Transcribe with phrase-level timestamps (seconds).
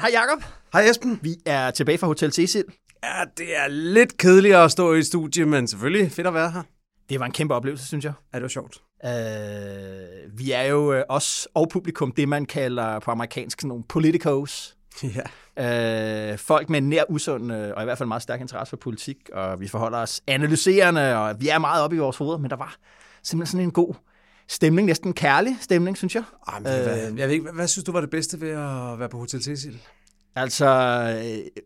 [0.00, 0.44] Hej Jacob.
[0.72, 1.18] Hej Esben.
[1.22, 2.64] Vi er tilbage fra Hotel Cecil.
[3.04, 6.62] Ja, det er lidt kedeligt at stå i studie, men selvfølgelig fedt at være her.
[7.08, 8.12] Det var en kæmpe oplevelse, synes jeg.
[8.32, 8.82] Ja, det var sjovt.
[9.04, 13.84] Uh, vi er jo uh, os og publikum det, man kalder på amerikansk sådan nogle
[13.88, 14.76] politicos.
[15.56, 16.32] Ja.
[16.32, 19.16] Uh, folk med nær usund uh, og i hvert fald meget stærk interesse for politik,
[19.32, 22.56] og vi forholder os analyserende, og vi er meget oppe i vores hoveder, men der
[22.56, 22.76] var
[23.22, 23.94] simpelthen sådan en god
[24.48, 26.22] stemning, næsten en kærlig stemning, synes jeg.
[26.48, 28.50] Ej, men, øh, hvad, jeg ved ikke, hvad, hvad synes du var det bedste ved
[28.50, 29.78] at være på Hotel Cecil?
[30.36, 30.66] Altså,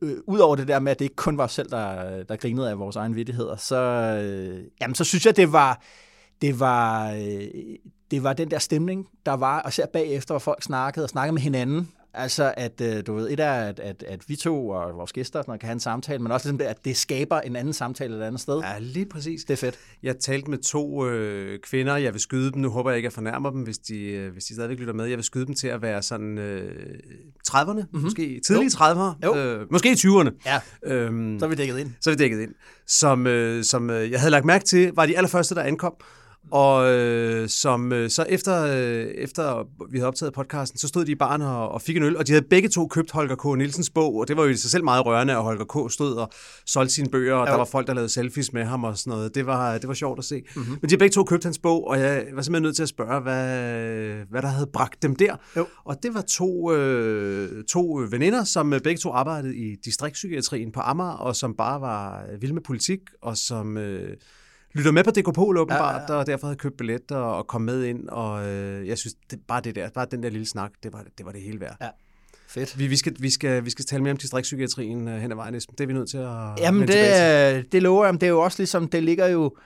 [0.02, 2.70] øh, udover det der med, at det ikke kun var os selv, der, der grinede
[2.70, 5.82] af vores egen vittigheder, så, øh, jamen, så synes jeg, det var,
[6.42, 7.44] det var, øh,
[8.10, 11.32] det var den der stemning, der var, og ser bagefter, hvor folk snakkede og snakkede
[11.32, 11.88] med hinanden.
[12.14, 15.42] Altså, at øh, du ved, et er, at, at, at vi to og vores gæster
[15.42, 18.22] sådan kan have en samtale, men også ligesom, at det skaber en anden samtale et
[18.22, 18.58] andet sted.
[18.61, 19.44] Ja, lige præcis.
[19.44, 19.78] Det er fedt.
[20.03, 21.97] Jeg talte med to øh, kvinder.
[21.97, 22.62] Jeg vil skyde dem.
[22.62, 24.94] Nu håber jeg ikke, at jeg fornærmer dem, hvis de, øh, hvis de stadigvæk lytter
[24.94, 25.05] med.
[25.05, 26.94] Jeg vil skyde dem til at være sådan øh,
[27.48, 28.00] 30'erne, mm-hmm.
[28.03, 29.36] måske tidlige 30'ere, Jo.
[29.36, 30.31] øh, måske i 20'erne.
[30.47, 31.91] Ja, Øhm, så er vi dækket ind.
[32.00, 32.55] så er vi dækket ind.
[32.86, 35.94] Som, øh, som øh, jeg havde lagt mærke til, var de allerførste, der ankom.
[36.52, 41.12] Og øh, som øh, så efter, øh, efter vi havde optaget podcasten, så stod de
[41.12, 43.58] i baren og, og fik en øl, og de havde begge to købt Holger K.
[43.58, 45.92] Nielsens bog, og det var jo i sig selv meget rørende, at Holger K.
[45.92, 46.30] stod og
[46.66, 47.50] solgte sine bøger, og Ja.
[47.52, 49.34] der var folk, der lavede selfies med ham og sådan noget.
[49.34, 50.42] Det var, det var sjovt at se.
[50.56, 50.70] Mm-hmm.
[50.80, 52.88] Men de har begge to købt hans bog, og jeg var simpelthen nødt til at
[52.88, 55.36] spørge, hvad, hvad der havde bragt dem der.
[55.56, 55.66] Jo.
[55.84, 60.80] Og det var to, øh, to veninder, som øh, begge to arbejdede i distriktspsykiatrien på
[60.80, 64.16] Amager, og som bare var øh, vilde med politik, og som øh,
[64.75, 66.19] lytter med på DK Pol åbenbart, ja, ja, ja.
[66.20, 69.60] og derfor havde købt billetter og kom med ind, og øh, jeg synes, det, bare
[69.60, 71.76] det der, bare den der lille snak, det var det, var det hele værd.
[71.81, 71.88] Ja.
[72.48, 72.78] Fedt.
[72.78, 75.54] Vi, vi, skal, vi, skal, vi skal tale mere om distriktspsykiatrien øh, hen ad vejen,
[75.54, 77.62] det er vi nødt til at Jamen, tilbage til.
[77.64, 78.14] det, det lover jeg.
[78.14, 79.56] Det er jo også ligesom, det ligger jo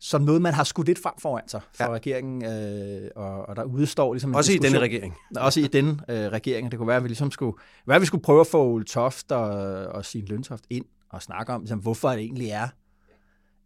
[0.00, 1.90] som noget, man har skudt lidt frem foran sig fra Ja.
[1.92, 4.82] regeringen, øh, og, og der udstår ligesom en Også i denne diskussion.
[4.82, 5.14] regering.
[5.36, 6.70] Også i den øh, regering.
[6.70, 8.84] Det kunne være, at vi ligesom skulle, være, at vi skulle prøve at få Ole
[8.84, 9.48] Toft og,
[9.86, 12.68] og sin Løntoft ind og snakke om, ligesom, hvorfor det egentlig er,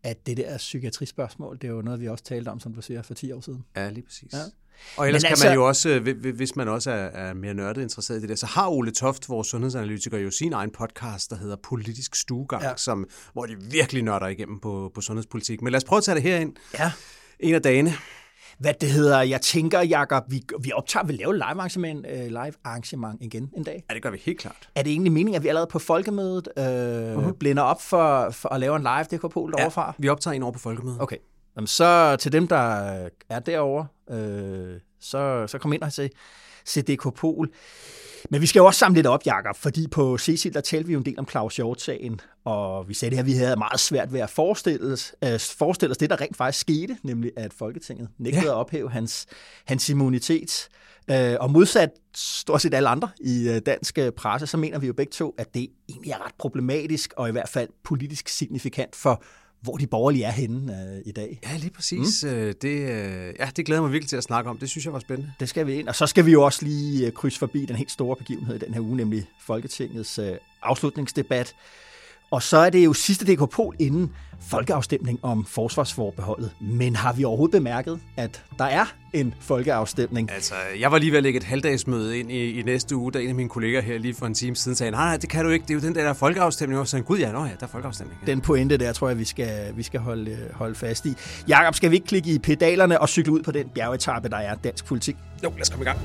[0.03, 3.03] at det der psykiatrispørgsmål, det er jo noget, vi også talte om, som du siger,
[3.03, 3.65] for 10 år siden.
[3.77, 4.33] Ja, lige præcis.
[4.33, 4.39] Ja.
[4.97, 6.95] Og ellers Men kan altså- man jo også, hvi- hvi- hvis man også er,
[7.29, 10.53] er mere nørdet interesseret i det der, så har Ole Toft, vores sundhedsanalytiker, jo sin
[10.53, 12.73] egen podcast, der hedder Politisk Stuegang, ja.
[12.77, 15.63] som, hvor de virkelig nørder igennem på, på sundhedspolitik.
[15.63, 16.53] Men lad os prøve at tage det herind.
[16.79, 16.93] Ja.
[17.41, 17.93] En af dagene.
[18.59, 22.53] Hvad det hedder, jeg tænker, Jacob, vi, vi optager, vi laver live arrangement, øh, live
[22.65, 23.85] arrangement igen en dag.
[23.91, 24.69] Ja, det gør vi helt klart.
[24.75, 27.33] Er det egentlig meningen, at vi allerede på folkemødet øh, uh-huh.
[27.33, 30.53] blænder op for, for at lave en live DK Pol Ja, vi optager en over
[30.53, 31.01] på folkemødet.
[31.01, 31.17] Okay.
[31.57, 32.57] Jamen, så til dem, der
[33.29, 36.11] er derovre, øh, så, så kom ind og se,
[36.65, 37.51] se DK Pol.
[38.31, 40.93] Men vi skal jo også samle lidt op, Jacob, fordi på Cecil, der talte vi
[40.93, 44.13] jo en del om Claus Hjort-sagen, og vi sagde det her, vi havde meget svært
[44.13, 48.09] ved at forestille os, øh, forestille os det, der rent faktisk skete, nemlig at Folketinget
[48.19, 48.51] nægtede ja.
[48.51, 49.27] at ophæve hans,
[49.65, 50.69] hans immunitet.
[51.11, 54.87] Øh, og modsat stort set alle andre i øh, dansk øh, presse, så mener vi
[54.87, 58.97] jo begge to, at det egentlig er ret problematisk, og i hvert fald politisk signifikant
[58.97, 59.23] for,
[59.61, 61.41] hvor de borgerlige er henne øh, i dag.
[61.45, 62.25] Ja, lige præcis.
[62.25, 62.31] Mm.
[62.63, 64.59] Det, øh, ja, det glæder mig virkelig til at snakke om.
[64.59, 65.33] Det synes jeg var spændende.
[65.41, 65.89] Det skal vi ind.
[65.89, 68.59] Og så skal vi jo også lige øh, krydse forbi den helt store begivenhed i
[68.59, 71.55] den her uge, nemlig Folketingets øh, afslutningsdebat.
[72.31, 74.11] Og så er det jo sidste DK Pol inden
[74.49, 76.51] folkeafstemning om forsvarsforbeholdet.
[76.61, 80.31] Men har vi overhovedet bemærket, at der er en folkeafstemning?
[80.33, 83.19] Altså, jeg var lige ved at lægge et halvdagsmøde ind i, i næste uge, da
[83.19, 85.45] en af mine kolleger her lige for en time siden sagde, nej, nej, det kan
[85.45, 86.81] du ikke, det er jo den der, der er folkeafstemning.
[86.81, 88.21] Og så gud ja, nå ja, der er folkeafstemning.
[88.27, 88.33] Ja.
[88.33, 91.15] Den pointe der, tror jeg, vi skal, vi skal holde, øh, holde fast i.
[91.49, 94.55] Jakob, skal vi ikke klikke i pedalerne og cykle ud på den bjergetappe, der er
[94.55, 95.17] dansk politik?
[95.45, 95.99] Jo, lad os komme i gang.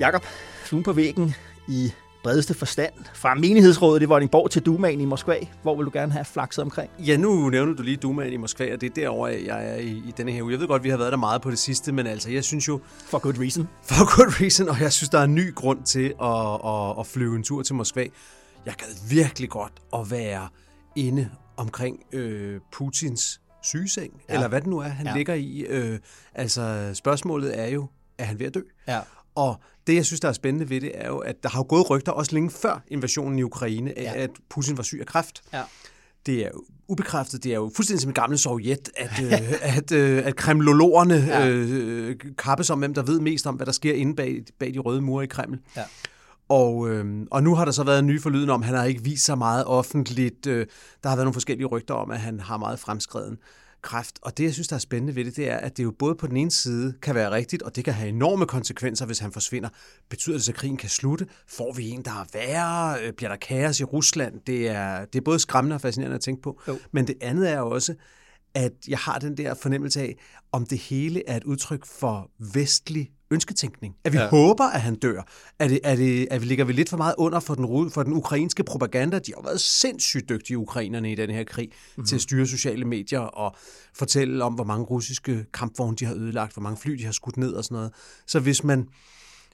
[0.00, 0.22] Jakob,
[0.64, 1.34] fluen på væggen
[1.68, 1.92] i
[2.22, 2.92] bredeste forstand.
[3.14, 5.36] Fra menighedsrådet i Vordingborg til Dumaen i Moskva.
[5.62, 6.90] Hvor vil du gerne have flakset omkring?
[6.98, 9.88] Ja, nu nævner du lige Dumaen i Moskva, og det er derovre, jeg er i,
[9.88, 10.52] i denne her uge.
[10.52, 12.68] Jeg ved godt, vi har været der meget på det sidste, men altså, jeg synes
[12.68, 13.68] jo, For good reason.
[13.82, 17.06] for good reason, og jeg synes, der er en ny grund til at, at, at
[17.06, 18.06] flyve en tur til Moskva.
[18.66, 20.48] Jeg gad virkelig godt at være
[20.96, 24.34] inde omkring øh, Putins sygeseng, ja.
[24.34, 25.16] eller hvad det nu er, han ja.
[25.16, 25.60] ligger i.
[25.60, 25.98] Øh,
[26.34, 27.88] altså, spørgsmålet er jo,
[28.18, 28.60] er han ved at dø?
[28.88, 29.00] Ja.
[29.40, 31.66] Og det, jeg synes, der er spændende ved det, er jo, at der har jo
[31.68, 34.22] gået rygter også længe før invasionen i Ukraine, af, ja.
[34.22, 35.42] at Putin var syg af kræft.
[35.52, 35.62] Ja.
[36.26, 36.50] Det er
[36.88, 37.44] ubekræftet.
[37.44, 41.48] Det er jo fuldstændig som i gamle Sovjet, at, øh, at, øh, at kremlologerne ja.
[41.48, 44.78] øh, kappes om, hvem der ved mest om, hvad der sker inde bag, bag de
[44.78, 45.58] røde mure i Kreml.
[45.76, 45.84] Ja.
[46.48, 48.84] Og, øh, og nu har der så været en ny forlydende om, at han har
[48.84, 50.46] ikke vist sig meget offentligt.
[50.46, 50.66] Øh,
[51.02, 53.38] der har været nogle forskellige rygter om, at han har meget fremskreden
[53.82, 54.18] kræft.
[54.22, 56.14] Og det, jeg synes, der er spændende ved det, det er, at det jo både
[56.14, 59.32] på den ene side kan være rigtigt, og det kan have enorme konsekvenser, hvis han
[59.32, 59.68] forsvinder.
[60.08, 61.26] Betyder det, at krigen kan slutte?
[61.48, 63.02] Får vi en, der er værre?
[63.02, 64.40] Øh, bliver der kaos i Rusland?
[64.46, 66.60] Det er, det er både skræmmende og fascinerende at tænke på.
[66.68, 66.78] Jo.
[66.92, 67.94] Men det andet er også,
[68.54, 70.16] at jeg har den der fornemmelse af,
[70.52, 73.94] om det hele er et udtryk for vestlig ønsketænkning.
[74.04, 74.28] At vi ja.
[74.28, 75.22] håber, at han dør.
[75.58, 78.02] At, det, at, det, at vi ligger vi lidt for meget under for den, for
[78.02, 79.18] den ukrainske propaganda.
[79.18, 82.06] De har været sindssygt dygtige, ukrainerne, i den her krig, mm-hmm.
[82.06, 83.56] til at styre sociale medier og
[83.94, 87.36] fortælle om, hvor mange russiske kampvogne de har ødelagt, hvor mange fly de har skudt
[87.36, 87.92] ned og sådan noget.
[88.26, 88.88] Så hvis man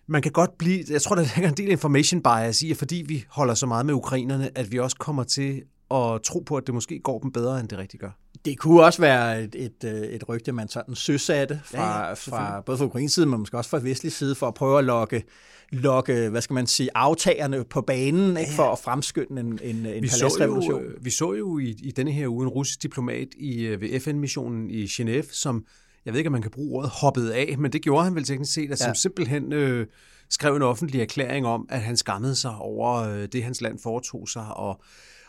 [0.08, 3.05] man kan godt blive, jeg tror, der ligger en del information bias i, at fordi
[3.06, 6.67] vi holder så meget med ukrainerne, at vi også kommer til at tro på, at
[6.67, 8.11] det måske går dem bedre, end det rigtig gør.
[8.44, 12.12] Det kunne også være et, et, øh, et rygte, man sådan søsatte fra, ja, ja,
[12.12, 14.85] fra både fra Ukrains side, men måske også fra vestlig side, for at prøve at
[14.85, 15.25] lokke,
[15.71, 20.03] lokke hvad skal man sige, aftagerne på banen, ikke, for at fremskynde en, en, en
[20.03, 23.61] vi så jo, Vi så jo i, i denne her uge en russisk diplomat i,
[23.67, 25.65] øh, ved FN-missionen i Genève, som,
[26.05, 28.25] jeg ved ikke, om man kan bruge ordet, hoppede af, men det gjorde han vel
[28.25, 28.85] teknisk set, at ja.
[28.85, 29.87] som simpelthen øh,
[30.31, 34.29] skrev en offentlig erklæring om, at han skammede sig over øh, det, hans land foretog
[34.29, 34.83] sig, og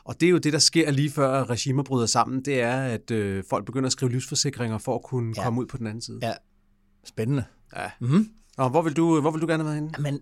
[0.07, 3.11] og det er jo det, der sker lige før regimer bryder sammen, det er, at
[3.11, 5.43] øh, folk begynder at skrive livsforsikringer for at kunne ja.
[5.43, 6.19] komme ud på den anden side.
[6.21, 6.33] Ja,
[7.05, 7.43] spændende.
[7.75, 7.89] Ja.
[7.99, 8.29] Mm-hmm.
[8.57, 9.91] Og hvor vil du, hvor vil du gerne være henne?
[9.99, 10.19] Men,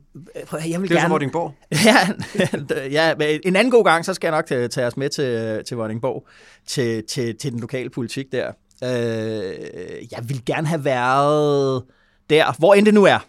[0.47, 1.11] prøv, jeg vil det er gerne...
[1.11, 1.53] Vordingborg.
[2.91, 5.63] ja, ja, en anden god gang, så skal jeg nok tage, tage os med til,
[5.65, 6.27] til Vordingborg,
[6.65, 8.51] til, til, til den lokale politik der.
[8.83, 8.89] Øh,
[10.11, 11.83] jeg vil gerne have været
[12.29, 13.27] der, hvor end det nu er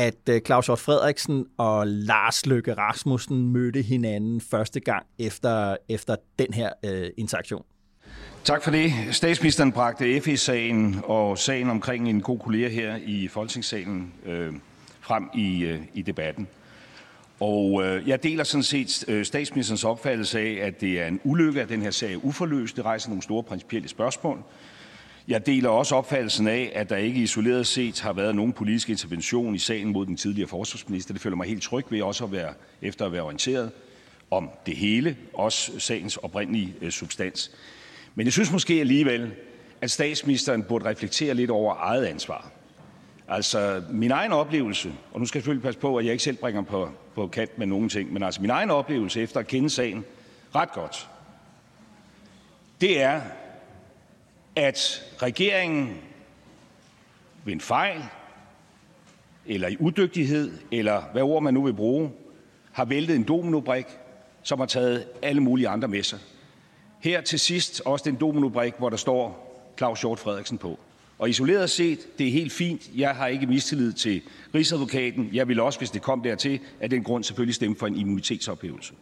[0.00, 6.16] at øh, Claus Hjort Frederiksen og Lars Løkke Rasmussen mødte hinanden første gang efter, efter
[6.38, 7.64] den her øh, interaktion.
[8.44, 8.92] Tak for det.
[9.10, 14.52] Statsministeren bragte FE-sagen og sagen omkring en god kollega her i Folketingssalen øh,
[15.00, 16.48] frem i, øh, i debatten.
[17.40, 21.62] Og øh, jeg deler sådan set øh, statsministerens opfattelse af, at det er en ulykke,
[21.62, 22.76] at den her sag er uforløst.
[22.76, 24.42] Det rejser nogle store principielle spørgsmål.
[25.30, 29.54] Jeg deler også opfattelsen af, at der ikke isoleret set har været nogen politisk intervention
[29.54, 31.14] i sagen mod den tidligere forsvarsminister.
[31.14, 33.70] Det føler mig helt tryg ved også at være, efter at være orienteret
[34.30, 37.50] om det hele, også sagens oprindelige øh, substans.
[38.14, 39.32] Men jeg synes måske alligevel,
[39.80, 42.50] at statsministeren burde reflektere lidt over eget ansvar.
[43.28, 46.36] Altså min egen oplevelse, og nu skal jeg selvfølgelig passe på, at jeg ikke selv
[46.36, 49.70] bringer på, på kant med nogen ting, men altså min egen oplevelse efter at kende
[49.70, 50.04] sagen
[50.54, 51.08] ret godt,
[52.80, 53.20] det er,
[54.60, 55.96] at regeringen
[57.44, 58.02] ved en fejl
[59.46, 62.10] eller i udygtighed, eller hvad ord man nu vil bruge,
[62.72, 63.86] har væltet en dominobrik,
[64.42, 66.18] som har taget alle mulige andre med sig.
[67.00, 69.46] Her til sidst også den dominobrik, hvor der står
[69.78, 70.78] Claus Hjort Frederiksen på.
[71.18, 72.90] Og isoleret set, det er helt fint.
[72.96, 74.22] Jeg har ikke mistillid til
[74.54, 75.30] Rigsadvokaten.
[75.32, 78.94] Jeg vil også, hvis det kom dertil, af den grund selvfølgelig stemme for en immunitetsophævelse.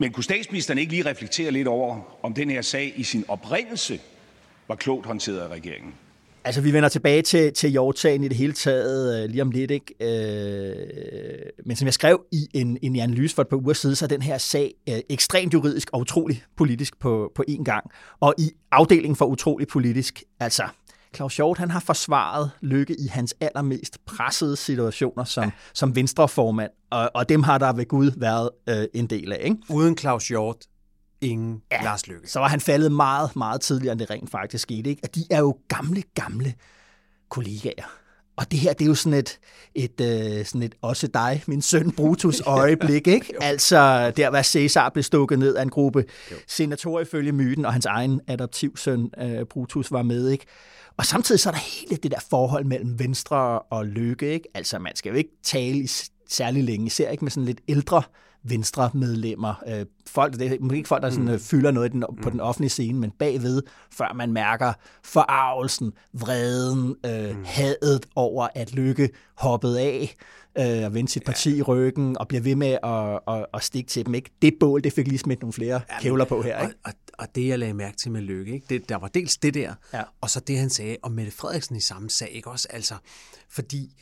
[0.00, 4.00] Men kunne statsministeren ikke lige reflektere lidt over, om den her sag i sin oprindelse
[4.68, 5.94] var klogt håndteret af regeringen?
[6.44, 9.70] Altså, vi vender tilbage til, til jordtagen i det hele taget øh, lige om lidt,
[9.70, 9.94] ikke?
[10.00, 14.04] Øh, men som jeg skrev i en, en analyse for et par uger siden, så
[14.04, 17.90] er den her sag øh, ekstremt juridisk og utrolig politisk på, på én gang.
[18.20, 20.62] Og i afdelingen for utrolig politisk, altså
[21.14, 25.50] Claus Hjort, han har forsvaret Lykke i hans allermest pressede situationer som, ja.
[25.74, 29.40] som venstreformand, og, og dem har der ved Gud været øh, en del af.
[29.44, 29.56] Ikke?
[29.68, 30.56] Uden Claus Hjort,
[31.20, 32.30] ingen ja, Lars Lykke.
[32.30, 34.90] Så var han faldet meget, meget tidligere, end det rent faktisk skete.
[34.90, 35.00] Ikke?
[35.04, 36.54] At de er jo gamle, gamle
[37.28, 37.90] kollegaer.
[38.40, 39.38] Og det her, det er jo sådan et,
[39.74, 43.34] et, øh, sådan et også dig, min søn Brutus øjeblik, ikke?
[43.40, 46.04] altså der, hvor Cæsar blev stukket ned af en gruppe
[46.48, 50.46] senatorer ifølge myten, og hans egen adoptivsøn øh, Brutus var med, ikke?
[50.96, 54.32] Og samtidig så er der hele det der forhold mellem Venstre og Lykke.
[54.32, 54.48] Ikke?
[54.54, 55.88] Altså man skal jo ikke tale i
[56.28, 58.20] særlig længe, især ikke med sådan lidt ældre venstre
[58.94, 59.54] medlemmer.
[59.68, 61.30] Øh, folk, det er ikke folk, der sådan, mm.
[61.30, 62.30] Øh, fylder noget den, på mm.
[62.30, 64.72] den offentlige scene, men bagved, før man mærker
[65.04, 67.44] forarvelsen, vreden, øh, mm.
[67.44, 70.16] hadet over, at Lykke hoppede af
[70.58, 71.56] øh, og vendte sit parti ja.
[71.56, 74.14] i ryggen og bliver ved med at, at, at stikke til dem.
[74.14, 74.30] Ikke?
[74.42, 76.62] Det bål, det fik lige smidt nogle flere ja, kævler på her.
[76.62, 76.74] Ikke?
[76.84, 78.66] Og, og, og det, jeg lagde mærke til med Lykke, ikke?
[78.68, 80.02] Det, der var dels det der, ja.
[80.20, 82.30] og så det, han sagde om Mette Frederiksen i samme sag.
[82.32, 82.50] Ikke?
[82.50, 82.94] Også, altså,
[83.48, 83.96] fordi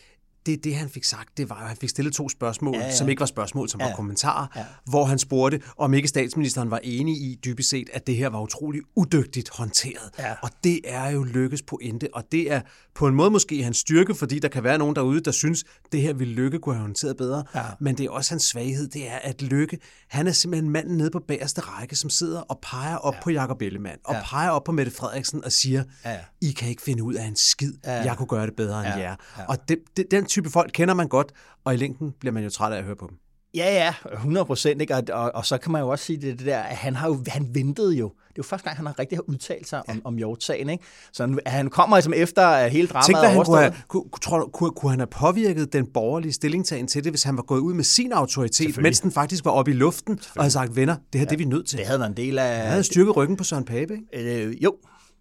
[0.48, 2.94] det, det han fik sagt, det var, at han fik stillet to spørgsmål, ja, Ja,
[2.94, 3.86] som ikke var spørgsmål, som ja.
[3.86, 4.64] Var kommentarer, ja.
[4.84, 8.40] Hvor han spurgte, om ikke statsministeren var enig i dybest set, at det her var
[8.40, 10.10] utrolig udygtigt håndteret.
[10.18, 10.32] Ja.
[10.42, 12.60] Og det er jo Lykkes pointe, og det er
[12.94, 16.00] på en måde måske hans styrke, fordi der kan være nogen derude, der synes, det
[16.02, 17.44] her ville Lykke kunne have håndteret bedre.
[17.54, 17.62] Ja.
[17.80, 19.78] Men det er også hans svaghed, det er, at Lykke,
[20.08, 23.20] han er simpelthen manden nede på bagerste række, som sidder og peger op ja.
[23.22, 24.20] på Jakob Ellemann, og Ja.
[24.24, 26.16] peger op på Mette Frederiksen og siger, Ja.
[26.40, 27.72] I kan ikke finde ud af en skid.
[27.84, 27.92] Ja.
[27.92, 29.00] Jeg kunne gøre det bedre end Ja.
[29.08, 29.16] jer.
[29.38, 29.44] Ja.
[29.44, 31.32] Og det, det, den type folk kender man godt,
[31.64, 33.18] og i længden bliver man jo træt af at høre på dem.
[33.54, 34.80] Ja, ja, 100 procent.
[34.80, 34.94] Ikke?
[34.94, 37.08] Og, og, og, så kan man jo også sige det, det der, at han, har
[37.08, 38.08] jo, han ventede jo.
[38.08, 39.92] Det er jo første gang, han har rigtig har udtalt sig ja.
[39.92, 40.68] om, om hjortsagen.
[40.68, 40.84] Ikke?
[41.12, 44.04] Så han, han kommer ligesom efter at hele dramaet Tænk, hvad han kunne have, kunne,
[44.22, 47.60] tror, kunne, kunne han have påvirket den borgerlige stillingtagen til det, hvis han var gået
[47.60, 50.96] ud med sin autoritet, mens den faktisk var oppe i luften, og havde sagt, venner,
[51.12, 51.78] det her det er vi nødt til.
[51.78, 52.56] Det havde været en del af...
[52.56, 54.46] Han havde styrket ryggen på Søren Pape, ikke?
[54.46, 54.76] Øh, jo,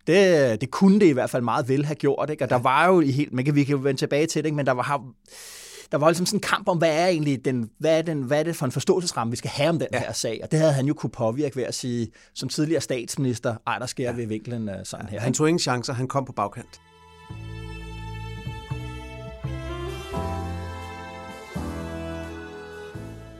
[0.07, 2.29] det, det kunne det i hvert fald meget vel have gjort.
[2.29, 2.43] Ikke?
[2.43, 2.55] Og ja.
[2.55, 4.55] der var jo i helt, man kan, vi kan jo vende tilbage til det, ikke?
[4.55, 5.03] men der var,
[5.91, 8.39] der var ligesom sådan en kamp om, hvad er egentlig den, hvad er, den, hvad
[8.39, 9.99] er det for en forståelsesramme, vi skal have om den ja.
[9.99, 10.39] her sag.
[10.43, 13.85] Og det havde han jo kunne påvirke ved at sige, som tidligere statsminister, ej, der
[13.85, 14.15] sker ja.
[14.15, 15.19] ved vinklen øh, sådan her.
[15.19, 16.81] Han tog ingen chancer, han kom på bagkant.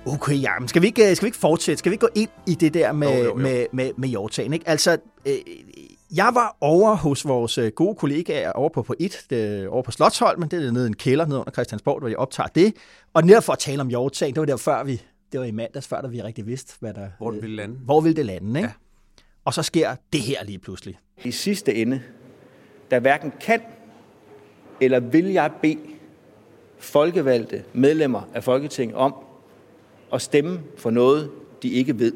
[0.06, 1.80] Okay, ja, men skal vi, ikke, skal vi ikke fortsætte?
[1.80, 3.36] Skal vi ikke gå ind i det der med, Jo, jo, jo.
[3.36, 4.54] med, med, med hjortagen?
[4.54, 4.70] Ikke?
[4.70, 5.34] Altså, øh,
[6.16, 9.92] jeg var over hos vores øh, gode kollegaer over på, på et, øh, over på
[9.92, 12.74] Slottholmen, det er nede i en kælder nede under Christiansborg, hvor jeg optager det.
[13.14, 15.52] Og netop for at tale om hjortagen, det var der før vi, det var i
[15.52, 17.76] mandags, før der vi rigtig vidste, hvad der, Hvor det ville lande.
[17.76, 18.48] hvor ville det lande.
[18.50, 18.60] Ikke?
[18.60, 18.66] Ja.
[18.66, 18.72] Ja.
[19.46, 21.00] Og så sker det her lige pludselig.
[21.24, 22.02] I sidste ende,
[22.92, 23.62] der hverken kan
[24.82, 25.78] eller vil jeg bede
[26.80, 29.16] folkevalgte medlemmer af Folketinget om
[30.14, 31.32] at stemme for noget,
[31.64, 32.14] de ikke ved.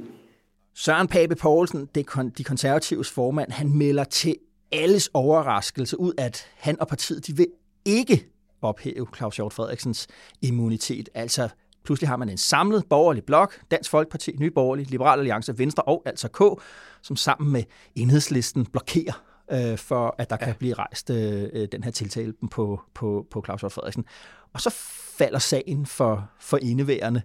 [0.75, 4.35] Søren Pape Poulsen, det kon- de konservatives formand, han melder til
[4.71, 7.47] alles overraskelse ud, at han og partiet, de vil
[7.85, 8.27] ikke
[8.61, 10.07] ophæve Claus Hjort Frederiksens
[10.41, 11.09] immunitet.
[11.13, 11.49] Altså,
[11.83, 16.03] pludselig har man en samlet borgerlig blok, Dansk Folkeparti, Nye Borgerlige, Liberal Alliance, Venstre og
[16.05, 16.61] altså K,
[17.01, 17.63] som sammen med
[17.95, 20.45] enhedslisten blokerer øh, for, at der ja.
[20.45, 24.05] kan blive rejst øh, øh, den her tiltale på, på, på Claus Hjort Frederiksen.
[24.53, 24.69] Og så
[25.17, 27.21] falder sagen for, for indeværende.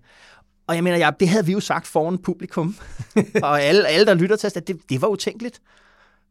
[0.66, 2.76] Og jeg mener, ja, det havde vi jo sagt foran publikum,
[3.42, 5.60] og alle, alle, der lytter til os, at det, det var utænkeligt.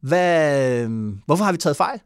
[0.02, 2.00] Hvad, øh, hvorfor har vi taget fejl?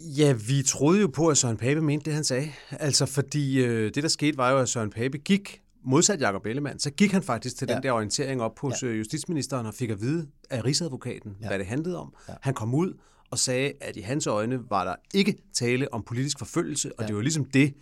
[0.00, 2.52] Ja, vi troede jo på, at Søren Pape mente det, han sagde.
[2.70, 6.78] Altså, fordi øh, det, der skete, var jo, at Søren Pape gik, modsat Jacob Ellemann,
[6.78, 7.72] så gik han faktisk til ja.
[7.72, 7.76] Ja.
[7.76, 8.88] den der orientering op hos ja.
[8.88, 11.46] justitsministeren og fik at vide af Rigsadvokaten, ja.
[11.46, 12.14] hvad det handlede om.
[12.28, 12.34] Ja.
[12.40, 12.92] Han kom ud
[13.30, 17.06] og sagde, at i hans øjne var der ikke tale om politisk forfølgelse, og ja.
[17.06, 17.74] det var ligesom det,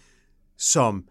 [0.59, 1.05] som,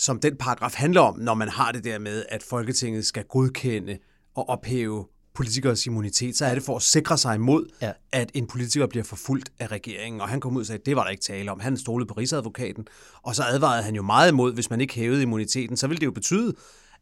[0.00, 3.98] som den paragraf handler om, når man har det der med, at Folketinget skal godkende
[4.34, 7.92] og ophæve politikers immunitet, så er det for at sikre sig imod, ja.
[8.12, 10.20] At en politiker bliver forfulgt af regeringen.
[10.20, 11.60] Og han kom ud og sagde, at det var der ikke tale om.
[11.60, 12.86] Han stolede på rigsadvokaten.
[13.22, 16.06] Og så advarede han jo meget imod, hvis man ikke hævede immuniteten, så ville det
[16.06, 16.54] jo betyde,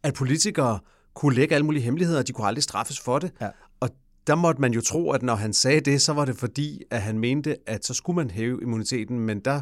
[0.02, 0.78] at politikere
[1.14, 3.32] kunne lægge alle mulige hemmeligheder, og de kunne aldrig straffes for det.
[3.40, 3.48] Ja.
[4.28, 7.02] Der måtte man jo tro, at når han sagde det, så var det fordi, at
[7.02, 9.60] han mente, at så skulle man hæve immuniteten, men der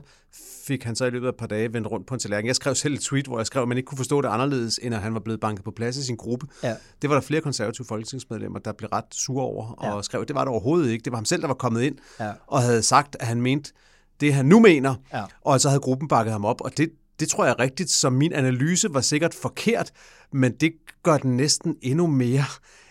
[0.67, 2.47] fik han så i løbet af et par dage vendt rundt på en tallerken.
[2.47, 4.81] Jeg skrev selv et tweet, hvor jeg skrev, at man ikke kunne forstå det anderledes,
[4.83, 6.47] end at han var blevet banket på plads i sin gruppe.
[6.63, 6.75] Ja.
[7.03, 10.03] Det var der flere konservative folketingsmedlemmer, der blev ret sure over, og Ja.
[10.03, 11.05] skrev, at det var det overhovedet ikke.
[11.05, 12.33] Det var ham selv, der var kommet ind, Ja.
[12.47, 13.73] og havde sagt, at han mente
[14.21, 15.25] det, han nu mener, Ja.
[15.41, 18.11] og så havde gruppen bakket ham op, og det, det tror jeg er rigtigt, så
[18.11, 19.91] min analyse var sikkert forkert,
[20.33, 22.45] men det gør den næsten endnu mere,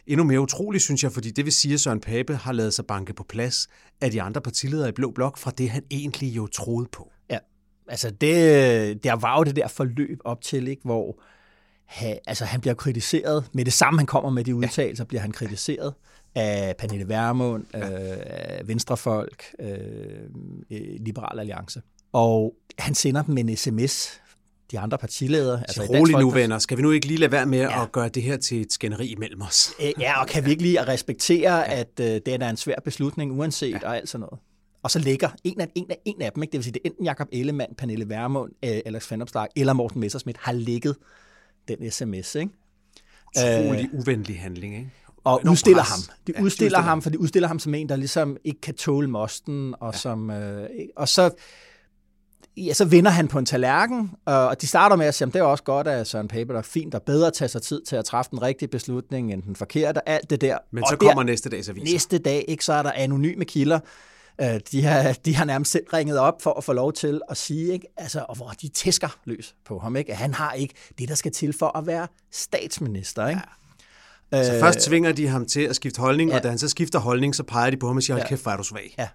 [0.07, 2.85] endnu mere utrolig, synes jeg, fordi det vil sige, at Søren Pape har lavet sig
[2.85, 3.67] banke på plads
[4.01, 7.11] af de andre partiledere i Blå Blok, fra det han egentlig jo troede på.
[7.29, 7.37] Ja,
[7.87, 11.19] altså det, der var jo det der forløb op til, ikke, hvor
[11.85, 13.49] ha, altså han bliver kritiseret.
[13.53, 15.07] Med det samme, han kommer med de udtalelser, ja.
[15.07, 15.93] bliver han kritiseret
[16.35, 17.79] af Pernille Vermund, ja.
[17.79, 19.69] øh, af Venstrefolk, øh,
[20.71, 21.81] øh, Liberal Alliance.
[22.13, 24.21] Og han sender dem en sms,
[24.71, 25.59] de andre partiledere.
[25.59, 26.41] Altså, rolig nu, Folkeparti.
[26.41, 26.59] venner.
[26.59, 27.83] Skal vi nu ikke lige lade være med ja.
[27.83, 29.71] At gøre det her til et skænderi imellem os?
[29.81, 31.79] Øh, Ja, og kan vi ikke lige at respektere, ja.
[31.79, 33.87] at øh, det er en svær beslutning, uanset ja.
[33.87, 34.39] og alt sådan noget.
[34.83, 36.51] Og så ligger en af, en af, en af dem, ikke?
[36.51, 40.01] det vil sige, det er enten Jakob Ellemann, Pernille Vermund, øh, Alex Vanopslagh eller Morten
[40.01, 40.95] Messerschmidt, har ligget
[41.67, 42.51] den sms, ikke?
[43.37, 44.89] Utrolig øh, uvenlig handling, ikke?
[45.23, 45.89] og Enormt udstiller pres.
[45.89, 45.99] ham.
[46.27, 48.73] De Ja, de udstiller ham, for de udstiller ham som en, der ligesom ikke kan
[48.75, 49.97] tåle mosten, og, ja.
[49.99, 51.29] som, øh, og så,
[52.57, 55.39] ja, så vinder han på en tallerken, og de starter med at sige, at det
[55.39, 57.81] er også godt, at Søren Pape der er fint og bedre at tage sig tid
[57.87, 60.57] til at træffe den rigtige beslutning end den forkerte, alt det der.
[60.71, 61.93] Men og så der- kommer næste dags aviser.
[61.93, 63.79] Næste dag, ikke, så er der anonyme kilder.
[64.41, 67.37] Øh, De har, de har nærmest selv ringet op for at få lov til at
[67.37, 67.87] sige, ikke?
[67.97, 69.95] Altså, og hvor de tæsker løs på ham.
[69.95, 70.15] Ikke?
[70.15, 73.27] Han har ikke det, der skal til for at være statsminister.
[73.27, 73.41] Ikke?
[74.31, 76.35] Så først tvinger de ham til at skifte holdning, ja.
[76.37, 78.27] og da han så skifter holdning, så peger de på ham og siger, hold Ja.
[78.29, 78.95] kæft, hvor er du svag.
[78.97, 79.07] Ja.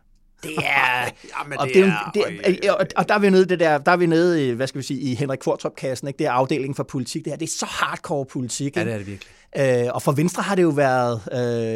[0.42, 1.04] Det er...
[1.38, 2.10] Jamen, og, det det er, er-
[2.50, 4.50] det er, og, og der er vi nede, det der, der er vi nede i,
[4.50, 6.18] hvad skal vi sige, i Henrik Kvartrup-kassen, ikke?
[6.18, 7.24] Det er afdelingen for politik.
[7.24, 8.76] Det, her, det er så hardcore politik.
[8.76, 8.90] Ja, Ikke?
[8.90, 9.86] det er det virkelig.
[9.86, 11.20] Øh, og for Venstre har det jo været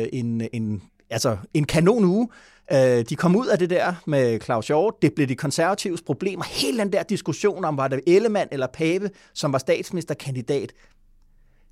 [0.02, 2.28] øh, en, en, altså en kanon uge.
[2.73, 4.94] Øh, de kom ud af det der med Claus Hjort.
[5.02, 6.44] Det blev de konservatives problemer.
[6.44, 10.73] Hele den der diskussion om, var det Ellemann eller Pape, som var statsministerkandidat,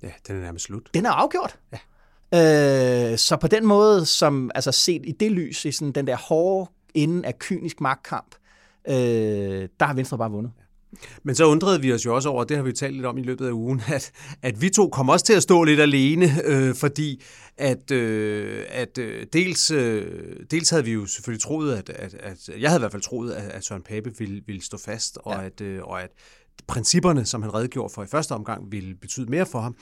[0.03, 0.89] Ja, den er nærmest slut.
[0.93, 1.57] den er afgjort.
[1.73, 3.11] Ja.
[3.11, 6.15] Øh, så på den måde, som altså set i det lys, i sådan den der
[6.17, 8.35] hårde ende af kynisk magtkamp,
[8.87, 8.93] øh,
[9.79, 10.51] der har Venstre bare vundet.
[11.23, 13.21] Men så undrede vi os jo også over, det har vi talt lidt om i
[13.21, 16.75] løbet af ugen, at, at vi to kom også til at stå lidt alene, øh,
[16.75, 17.23] fordi
[17.57, 22.49] at, øh, at øh, dels, øh, dels havde vi jo selvfølgelig troet, at, at, at
[22.59, 25.33] jeg havde i hvert fald troet, at, at Søren Pape ville, ville stå fast, og,
[25.33, 25.45] ja.
[25.45, 26.09] at, øh, og at
[26.67, 29.75] principperne, som han redegjorde for i første omgang, ville betyde mere for ham.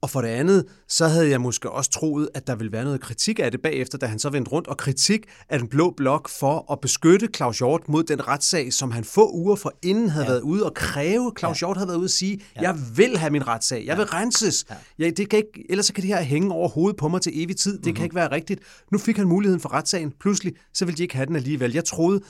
[0.00, 3.00] Og for det andet, så havde jeg måske også troet, at der ville være noget
[3.00, 6.28] kritik af det bagefter, da han så vendte rundt, og kritik af den blå blok
[6.28, 10.26] for at beskytte Claus Hjort mod den retssag, som han få uger for inden havde
[10.26, 10.30] ja.
[10.30, 11.32] været ude og kræve.
[11.38, 11.66] Claus ja.
[11.66, 12.60] Hjort havde været ude og sige, ja.
[12.62, 14.66] jeg vil have min retssag, jeg vil renses.
[14.70, 14.74] Ja.
[14.98, 17.42] Ja, det kan ikke, ellers så kan det her hænge over hovedet på mig til
[17.42, 17.72] evig tid.
[17.72, 17.94] Det mm-hmm.
[17.94, 18.60] kan ikke være rigtigt.
[18.92, 20.12] Nu fik han muligheden for retssagen.
[20.20, 21.72] Pludselig, så ville de ikke have den alligevel.
[21.72, 22.20] Jeg troede,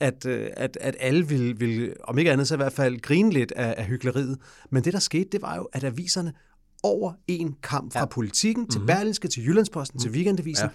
[0.00, 3.30] at, øh, at, at alle ville, ville, om ikke andet, så i hvert fald grine
[3.30, 4.38] lidt af, af hyggeleriet.
[4.70, 6.32] Men det, der skete, det var jo, at aviserne
[6.82, 8.06] over en kamp fra ja.
[8.06, 8.86] politikken til mm-hmm.
[8.86, 10.00] Berlinske, til Jyllandsposten, mm.
[10.00, 10.68] til Weekendavisen,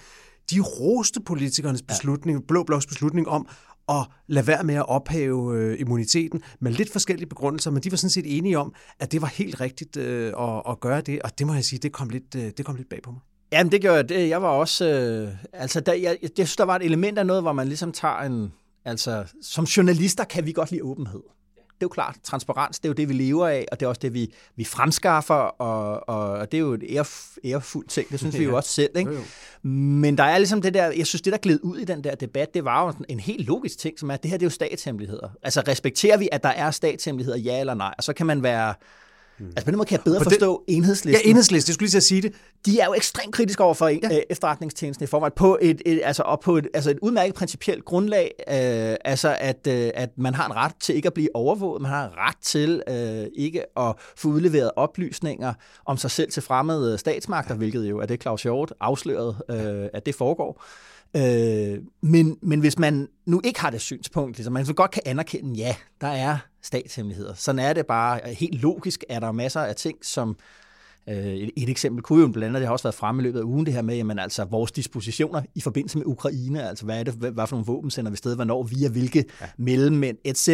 [0.51, 0.55] ja.
[0.55, 2.47] de roste politikernes beslutning.
[2.47, 3.47] Blå Bloks beslutning om
[3.89, 7.97] at lade være med at ophæve øh, immuniteten med lidt forskellige begrundelser, men de var
[7.97, 11.39] sådan set enige om, at det var helt rigtigt øh, at, at gøre det, og
[11.39, 13.19] det må jeg sige, det kom lidt, øh, det kom lidt bag på mig.
[13.51, 14.09] Jamen, det gjorde jeg.
[14.09, 14.29] Det.
[14.29, 14.85] Jeg var også...
[14.85, 17.91] Øh, altså, der, jeg, jeg synes, der var et element af noget, hvor man ligesom
[17.91, 18.51] tager en...
[18.85, 21.21] Altså, som journalister kan vi godt lide åbenhed.
[21.83, 23.89] Det er jo klart, transparens, det er jo det, vi lever af, og det er
[23.89, 28.19] også det, vi, vi fremskaffer, og, og det er jo et æref, ærefuldt ting, det
[28.19, 28.97] synes vi jo også selv.
[28.97, 29.11] Ikke?
[29.11, 29.23] Jo, jo.
[29.69, 32.15] Men der er ligesom det der, jeg synes, det der gled ud i den der
[32.15, 34.49] debat, det var jo en helt logisk ting, som er, at det her det er
[34.49, 35.29] jo statshemmeligheder.
[35.43, 37.93] Altså respekterer vi, at der er statshemmeligheder, ja eller nej?
[37.97, 38.73] Og så kan man være...
[39.39, 41.89] Altså på den måde kan jeg bedre Og det- forstå Ja, enhedslisten enhedslisten, jeg skulle
[41.91, 42.33] lige sige det.
[42.65, 43.99] de er jo ekstremt kritiske over for ja.
[44.29, 48.31] efterretningstjenesten i forvejen på et, et, altså, og på et, altså et udmærket principielt grundlag,
[48.39, 51.91] øh, altså at, øh, at man har en ret til ikke at blive overvåget, man
[51.91, 55.53] har en ret til øh, ikke at få udleveret oplysninger
[55.85, 60.05] om sig selv til fremmede statsmagter, hvilket jo er det Claus Hjort afsløret, øh, at
[60.05, 60.63] det foregår.
[61.17, 65.01] Øh, men, men hvis man nu ikke har det synspunkt, ligesom, man så godt kan
[65.05, 67.33] anerkende, ja, der er statshemmeligheder.
[67.33, 68.33] Sådan er det bare.
[68.33, 70.35] Helt logisk er der masser af ting, som
[71.09, 73.39] øh, et, et eksempel kunne jo blandt andet, det har også været fremme i løbet
[73.39, 76.99] af ugen, det her med, jamen, altså, vores dispositioner i forbindelse med Ukraine, altså hvad
[76.99, 79.45] er det, hvad, hvad for nogle våben sender vi sted, hvornår, via hvilke ja.
[79.57, 80.47] mellemmænd, etc.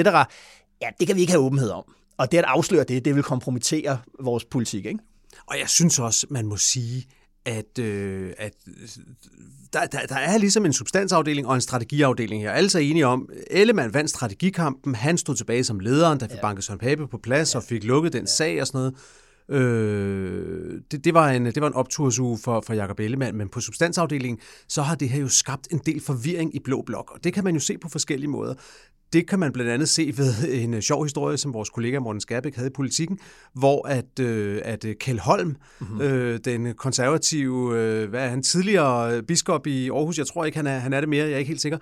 [0.82, 1.84] Ja, det kan vi ikke have åbenhed om.
[2.17, 5.00] Og det at afsløre det, det vil kompromittere vores politik, ikke?
[5.48, 7.08] Og jeg synes også, man må sige,
[7.45, 8.54] at, øh, at
[9.73, 12.52] der, der, der er ligesom en substansafdeling og en strategiafdeling her.
[12.52, 16.41] Alle er enige om, Ellemann vandt strategikampen, han stod tilbage som lederen, der fik ja.
[16.41, 17.60] banket Søren Pape på plads ja.
[17.60, 18.25] og fik lukket den ja.
[18.25, 18.95] sag og sådan noget.
[19.49, 23.62] Øh, det, det, var en, det var en optursuge for, for Jacob Ellemann, men på
[23.62, 27.34] substansafdelingen, så har det her jo skabt en del forvirring i Blå Blok, og det
[27.34, 28.54] kan man jo se på forskellige måder.
[29.13, 32.22] Det kan man blandt andet se ved en øh, sjov historie, som vores kollega Morten
[32.22, 33.19] Skærbæk havde i politikken,
[33.54, 36.02] hvor at, øh, at øh, Kjeld Holm, mm-hmm.
[36.02, 40.67] øh, den konservative, øh, hvad er han, tidligere biskop i Aarhus, jeg tror ikke, han
[40.67, 41.78] er, han er det mere, jeg er ikke helt sikker,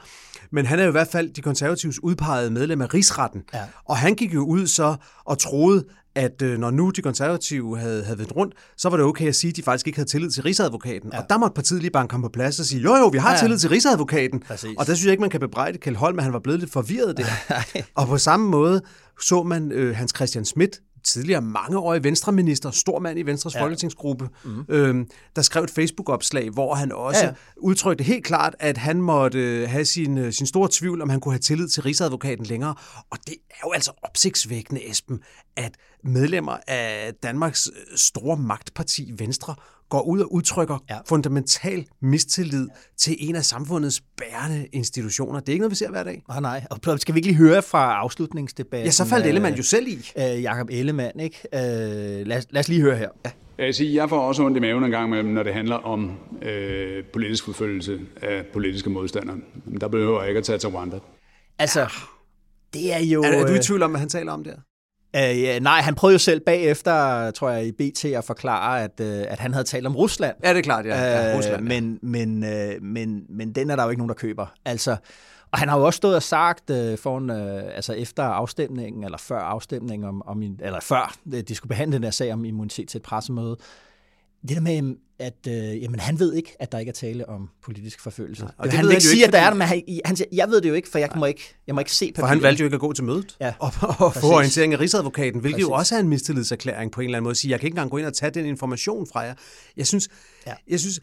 [0.51, 3.43] men han er jo i hvert fald de konservatives udpegede medlem af rigsretten.
[3.53, 3.63] Ja.
[3.85, 5.83] Og han gik jo ud så og troede,
[6.17, 9.35] at øh, når nu de konservative havde, havde vendt rundt, så var det okay at
[9.35, 11.09] sige, at de faktisk ikke havde tillid til rigsadvokaten.
[11.13, 11.19] Ja.
[11.19, 13.27] Og der måtte partiet lige banke ham på plads og sige, jo jo, vi har
[13.29, 13.35] Ja, ja.
[13.35, 13.41] ja.
[13.41, 14.39] tillid til rigsadvokaten.
[14.39, 14.69] Præcis.
[14.77, 16.71] Og der synes jeg ikke, man kan bebrejde Kjeld Holm, at han var blevet lidt
[16.71, 17.25] forvirret der.
[17.95, 18.81] og på samme måde
[19.21, 23.63] så man øh, Hans Christian Schmidt, tidligere mangeårig venstreminister, stor mand i Venstres ja.
[23.63, 24.65] folketingsgruppe, mm.
[24.69, 29.39] øhm, der skrev et Facebook-opslag, hvor han også Ja, udtrykte helt klart, at han måtte
[29.39, 32.75] øh, have sin, øh, sin store tvivl, om han kunne have tillid til rigsadvokaten længere.
[33.09, 35.19] Og det er jo altså opsigtsvækkende, Esben,
[35.55, 35.71] at
[36.03, 39.55] medlemmer af Danmarks øh, store magtparti, Venstre,
[39.89, 40.95] går ud og udtrykker Ja.
[40.95, 40.99] ja.
[41.09, 45.39] fundamental mistillid til en af samfundets bærende institutioner.
[45.39, 46.23] Det er ikke noget, vi ser hver dag.
[46.29, 46.65] Nej, nej.
[46.69, 48.85] Og skal vi ikke lige høre fra afslutningsdebatten?
[48.85, 50.11] Ja, så faldt øh, Ellemann jo selv i.
[50.17, 51.37] Øh, Jakob Ellemann, ikke?
[51.53, 53.09] Øh, lad, os- lad os lige høre her.
[53.25, 53.31] Ja.
[53.65, 56.11] Jeg sige, jeg får også ondt i maven en gang imellem, når det handler om
[56.41, 59.37] øh, politisk forfølgelse af politiske modstandere.
[59.65, 60.99] Men Der behøver jeg ikke at tage til Rwanda.
[61.59, 61.91] Altså,
[62.73, 63.23] det er jo...
[63.23, 64.55] Er, er du i øh, tvivl om, hvad han taler om der?
[65.17, 68.99] Øh, ja, nej, han prøvede jo selv bagefter, tror jeg, i BT at forklare, at,
[69.01, 70.35] øh, at han havde talt om Rusland.
[70.43, 71.03] Ja, det er klart, ja.
[71.03, 71.81] ja Rusland, øh, ja.
[71.81, 74.45] men, men, øh, men, men den er der jo ikke nogen, der køber.
[74.65, 74.97] Altså,
[75.51, 79.17] og han har jo også stået og sagt øh, foran, øh, altså efter afstemningen, eller
[79.17, 82.87] før afstemningen, om, om, eller før øh, de skulle behandle den her sag om immunitet
[82.89, 83.57] til et pressemøde,
[84.47, 87.49] det der med, at øh, jamen, han ved ikke, at der ikke er tale om
[87.63, 88.43] politisk forfølgelse.
[88.43, 90.15] Nej, og det han vil ikke jo sige, at der er det, men han, han
[90.15, 92.21] siger, jeg ved det jo ikke, for jeg må ikke, jeg må ikke se For
[92.21, 92.29] papiret.
[92.29, 93.53] han valgte jo ikke at gå til mødet Ja.
[93.59, 95.79] og, og få orientering af Rigsadvokaten, hvilket jo Præcis.
[95.79, 97.35] også er en mistillidserklæring på en eller anden måde.
[97.35, 99.33] Sige, jeg kan ikke engang gå ind og tage den information fra jer.
[99.77, 100.09] Jeg synes,
[100.47, 100.53] ja.
[100.69, 100.99] jeg synes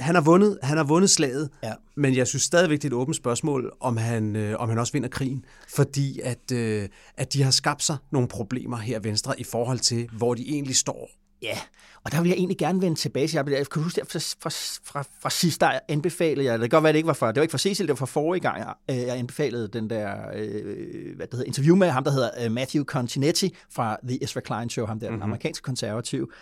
[0.00, 1.72] han, har vundet, han har vundet slaget, Ja.
[1.96, 4.92] men jeg synes stadigvæk, det er et åbent spørgsmål, om han, øh, om han også
[4.92, 5.44] vinder krigen.
[5.74, 10.08] Fordi at, øh, at de har skabt sig nogle problemer her venstre i forhold til,
[10.12, 11.10] hvor de egentlig står.
[11.42, 11.58] Ja,
[12.04, 13.36] og der vil jeg egentlig gerne vende tilbage til.
[13.36, 14.50] Jeg kan du huske, fra, fra,
[14.84, 17.36] fra, fra sidst, der anbefalede jeg, det kan godt være, det ikke var fra, det
[17.36, 20.12] var ikke fra Cecil, det var fra forrige gang, jeg, øh, jeg anbefalede den der,
[20.34, 24.40] øh, hvad det hedder, interview med ham, der hedder øh, Matthew Continetti fra The Ezra
[24.40, 25.20] Klein Show, ham der, mm-hmm.
[25.20, 26.32] den amerikanske konservativ,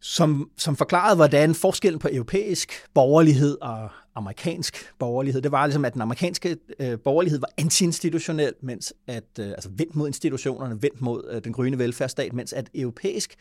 [0.00, 5.94] som, som forklarede, hvordan forskellen på europæisk borgerlighed og amerikansk borgerlighed, det var ligesom, at
[5.94, 11.24] den amerikanske øh, borgerlighed var anti-institutionel, mens at, øh, altså vendt mod institutionerne, vendt mod
[11.30, 13.36] øh, den grønne velfærdsstat, mens at europæisk øh,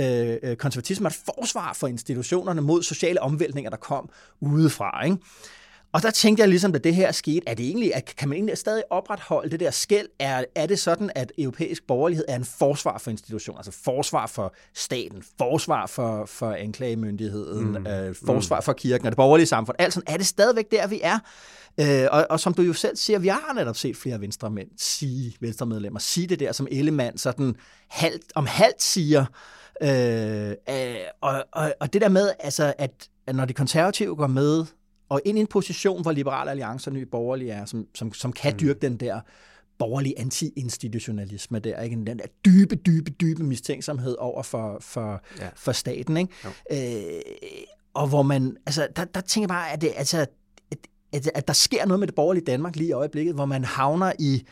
[0.00, 4.10] øh, konservatisme er et forsvar for institutionerne mod sociale omvæltninger, der kom
[4.40, 5.04] udefra.
[5.04, 5.16] Ikke?
[5.92, 8.36] Og der tænkte jeg ligesom, da det her skete, er det egentlig, at, kan man
[8.36, 10.06] egentlig stadig opretholde det der skæld?
[10.18, 14.54] Er, er det sådan, at europæisk borgerlighed er en forsvar for institutioner, altså forsvar for
[14.74, 17.86] staten, forsvar for, for anklagemyndigheden, mm.
[17.86, 19.76] øh, forsvar for kirken og det borgerlige samfund?
[19.78, 21.18] Altså, er det stadigvæk der, vi er?
[21.80, 25.36] Øh, og, og som du jo selv siger, vi har netop set flere venstremænd sige,
[25.40, 27.56] venstremedlemmer sige det der, som Ellemann sådan
[27.88, 29.24] halvt, om halvt siger,
[29.82, 34.26] Øh, øh, og, og, og det der med, altså, at, at når de konservative går
[34.26, 34.64] med
[35.08, 38.32] og ind i en position, hvor Liberale Alliance og Nye Borgerlige er, som, som, som
[38.32, 39.20] kan dyrke den der
[39.78, 41.96] borgerlige anti-institutionalisme der, ikke?
[41.96, 45.48] den der dybe, dybe, dybe mistænksomhed over for, for, ja.
[45.56, 46.16] For staten.
[46.16, 46.32] Ikke?
[46.72, 47.20] Øh,
[47.94, 50.26] og hvor man, altså, der, der tænker jeg bare, at, det, altså,
[50.70, 50.78] at,
[51.12, 54.12] at, at der sker noget med det borgerlige Danmark lige i øjeblikket, hvor man havner
[54.18, 54.46] i,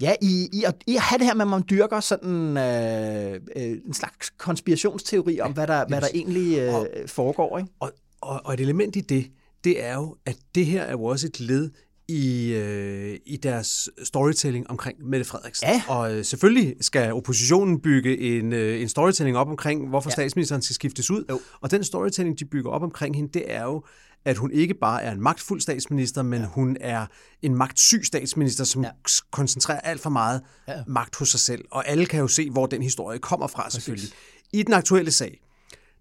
[0.00, 3.32] Ja, i, i, at, i at have det her med, at man dyrker sådan øh,
[3.56, 7.58] øh, en slags konspirationsteori om, hvad der, hvad der egentlig øh, Og- foregår.
[7.58, 7.70] Ikke?
[7.80, 9.26] Og, og, og et element i det,
[9.64, 11.70] det er jo, at det her er jo også et led
[12.08, 15.68] i, øh, i deres storytelling omkring Mette Frederiksen.
[15.68, 15.82] Ja.
[15.88, 20.12] Og øh, selvfølgelig skal oppositionen bygge en, øh, en storytelling op omkring, hvorfor Ja.
[20.12, 20.24] ja.
[20.24, 21.24] statsministeren skal skiftes ud.
[21.30, 21.40] Jo.
[21.60, 23.84] Og den storytelling, de bygger op omkring hende, det er jo,
[24.26, 26.46] at hun ikke bare er en magtfuld statsminister, men ja.
[26.46, 27.06] hun er
[27.42, 28.90] en magtsyg statsminister, som Ja.
[29.32, 30.82] koncentrerer alt for meget Ja.
[30.86, 31.64] magt hos sig selv.
[31.70, 34.10] Og alle kan jo se, hvor den historie kommer fra, selvfølgelig.
[34.52, 35.40] I den aktuelle sag,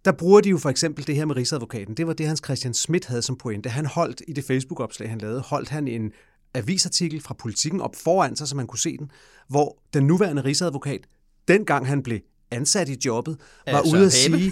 [0.06, 1.94] der bruger de jo for eksempel det her med Rigsadvokaten.
[1.98, 3.70] Det var det, Hans Christian Schmidt havde som pointe.
[3.70, 6.12] Han holdt i det Facebook-opslag, han lavede, holdt han en
[6.54, 9.12] avisartikel fra politikken op foran sig, så man kunne se den,
[9.48, 11.02] hvor den nuværende Rigsadvokat,
[11.48, 12.20] dengang han blev
[12.52, 14.52] ansat i jobbet, var Ja, ude at sige,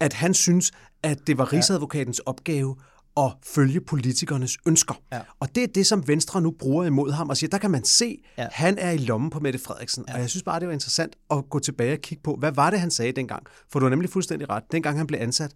[0.00, 2.76] at han synes, at det var Rigsadvokatens opgave
[3.16, 4.94] at følge politikernes ønsker.
[5.12, 5.20] Ja.
[5.40, 7.84] Og det er det, som Venstre nu bruger imod ham og siger, der kan man
[7.84, 8.48] se, Ja.
[8.52, 10.04] han er i lommen på Mette Frederiksen.
[10.08, 10.14] Ja.
[10.14, 12.70] Og jeg synes bare, det var interessant at gå tilbage og kigge på, hvad var
[12.70, 13.46] det, han sagde dengang?
[13.72, 14.62] For du har nemlig fuldstændig ret.
[14.72, 15.54] Dengang han blev ansat,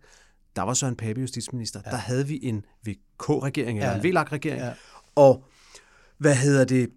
[0.57, 1.81] der var Søren Pape justitsminister.
[1.87, 1.91] Ja.
[1.91, 3.97] Der havde vi en VK-regering, eller Ja.
[3.97, 4.61] en VLAG-regering.
[4.63, 4.73] Ja.
[5.15, 5.45] Og
[6.19, 6.89] hvad hedder det?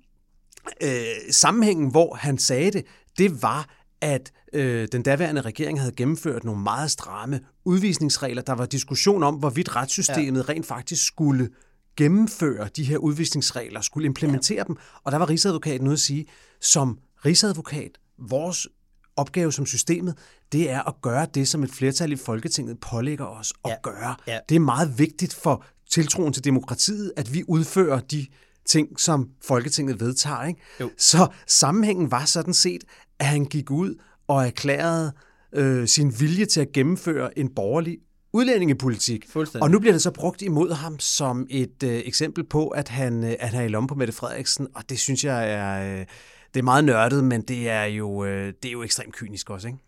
[0.84, 0.92] Øh,
[1.32, 2.86] sammenhængen, hvor han sagde det,
[3.18, 3.70] det var,
[4.02, 7.40] at øh, den daværende regering havde gennemført nogle meget stramme
[7.70, 8.42] udvisningsregler.
[8.42, 10.54] Der var diskussion om, hvorvidt retssystemet ja.
[10.54, 11.50] rent faktisk skulle
[11.98, 14.64] gennemføre de her udvisningsregler, skulle implementere ja.
[14.64, 14.76] dem.
[15.04, 16.26] Og der var Rigsadvokaten ude at sige,
[16.62, 18.68] som Rigsadvokat, vores
[19.16, 20.18] opgave som systemet,
[20.52, 23.76] det er at gøre det, som et flertal i Folketinget pålægger os at Ja.
[23.84, 24.16] gøre.
[24.28, 24.40] Ja.
[24.50, 28.28] Det er meget vigtigt for tiltroen til demokratiet, at vi udfører de
[28.66, 30.44] ting, som Folketinget vedtager.
[30.44, 30.62] Ikke?
[30.80, 30.90] Jo.
[30.98, 32.84] Så sammenhængen var sådan set,
[33.20, 33.96] at han gik ud
[34.28, 35.14] og erklærede
[35.54, 37.98] øh, sin vilje til at gennemføre en borgerlig
[38.34, 39.26] udlændingepolitik.
[39.62, 43.24] Og nu bliver det så brugt imod ham som et øh, eksempel på, at han,
[43.24, 46.06] øh, at han er i lommen på Mette Frederiksen, og det synes jeg er, øh,
[46.54, 49.68] det er meget nørdet, men det er jo, øh, det er jo ekstremt kynisk også,
[49.68, 49.80] ikke?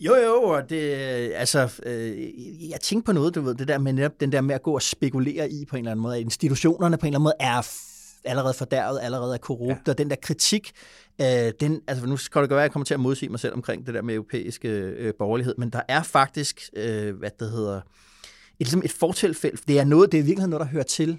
[0.00, 0.92] Jo, jo, og det,
[1.34, 4.54] altså, øh, jeg tænkte på noget, du ved, det der med netop den der med
[4.54, 7.18] at gå og spekulere i på en eller anden måde, at institutionerne på en eller
[7.18, 7.62] anden måde er
[8.24, 9.90] allerede fordærvet, allerede er korrupte, ja.
[9.90, 10.72] og den der kritik,
[11.20, 13.40] øh, den, altså nu skal det godt være, at jeg kommer til at modsige mig
[13.40, 17.50] selv omkring det der med europæiske øh, borgerlighed, men der er faktisk, øh, hvad det
[17.50, 17.82] hedder, et,
[18.58, 21.18] ligesom et fortilfælde, det er noget, det er virkelig noget, der hører til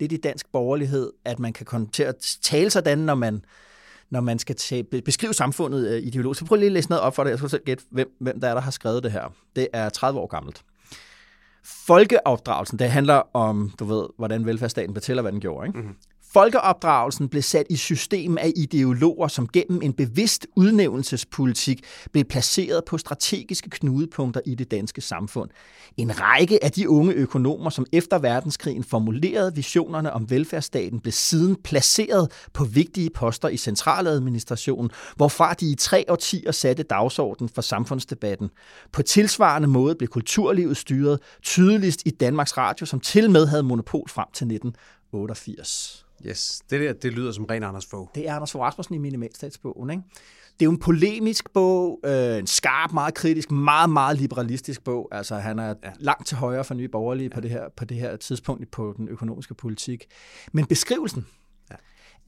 [0.00, 3.44] lidt i dansk borgerlighed, at man kan komme til at tale sådan, når man
[4.10, 6.38] når man skal tage, beskrive samfundet øh, ideologisk.
[6.38, 7.30] Så prøv lige at læse noget op for dig.
[7.30, 9.34] Jeg skal selv gætte, hvem, hvem der er, der har skrevet det her.
[9.56, 10.62] Det er 30 år gammelt.
[11.86, 15.66] Folkeopdragelsen, det handler om, du ved, hvordan velfærdsstaten fortæller, hvad den gjorde.
[15.66, 15.78] Ikke?
[15.78, 15.96] Mm-hmm
[16.36, 22.98] folkeopdragelsen blev sat i system af ideologer, som gennem en bevidst udnævnelsespolitik blev placeret på
[22.98, 25.50] strategiske knudepunkter i det danske samfund.
[25.96, 31.56] En række af de unge økonomer, som efter verdenskrigen formulerede visionerne om velfærdsstaten, blev siden
[31.64, 38.50] placeret på vigtige poster i centraladministrationen, hvorfra de i tre årtier satte dagsordenen for samfundsdebatten.
[38.92, 44.08] På tilsvarende måde blev kulturlivet styret tydeligst i Danmarks Radio, som til med havde monopol
[44.08, 46.05] frem til 1988.
[46.26, 48.08] Yes, det der, det lyder som ren Anders Fogh.
[48.14, 49.90] Det er Anders Fogh Rasmussen i Minimalstatsbogen.
[49.90, 50.02] Ikke?
[50.58, 55.08] Det er jo en polemisk bog, øh, en skarp, meget kritisk, meget, meget liberalistisk bog.
[55.12, 55.90] Altså, han er ja.
[55.98, 57.34] langt til højre for nye borgerlige ja.
[57.34, 60.06] på, det her, på det her tidspunkt på den økonomiske politik.
[60.52, 61.26] Men beskrivelsen,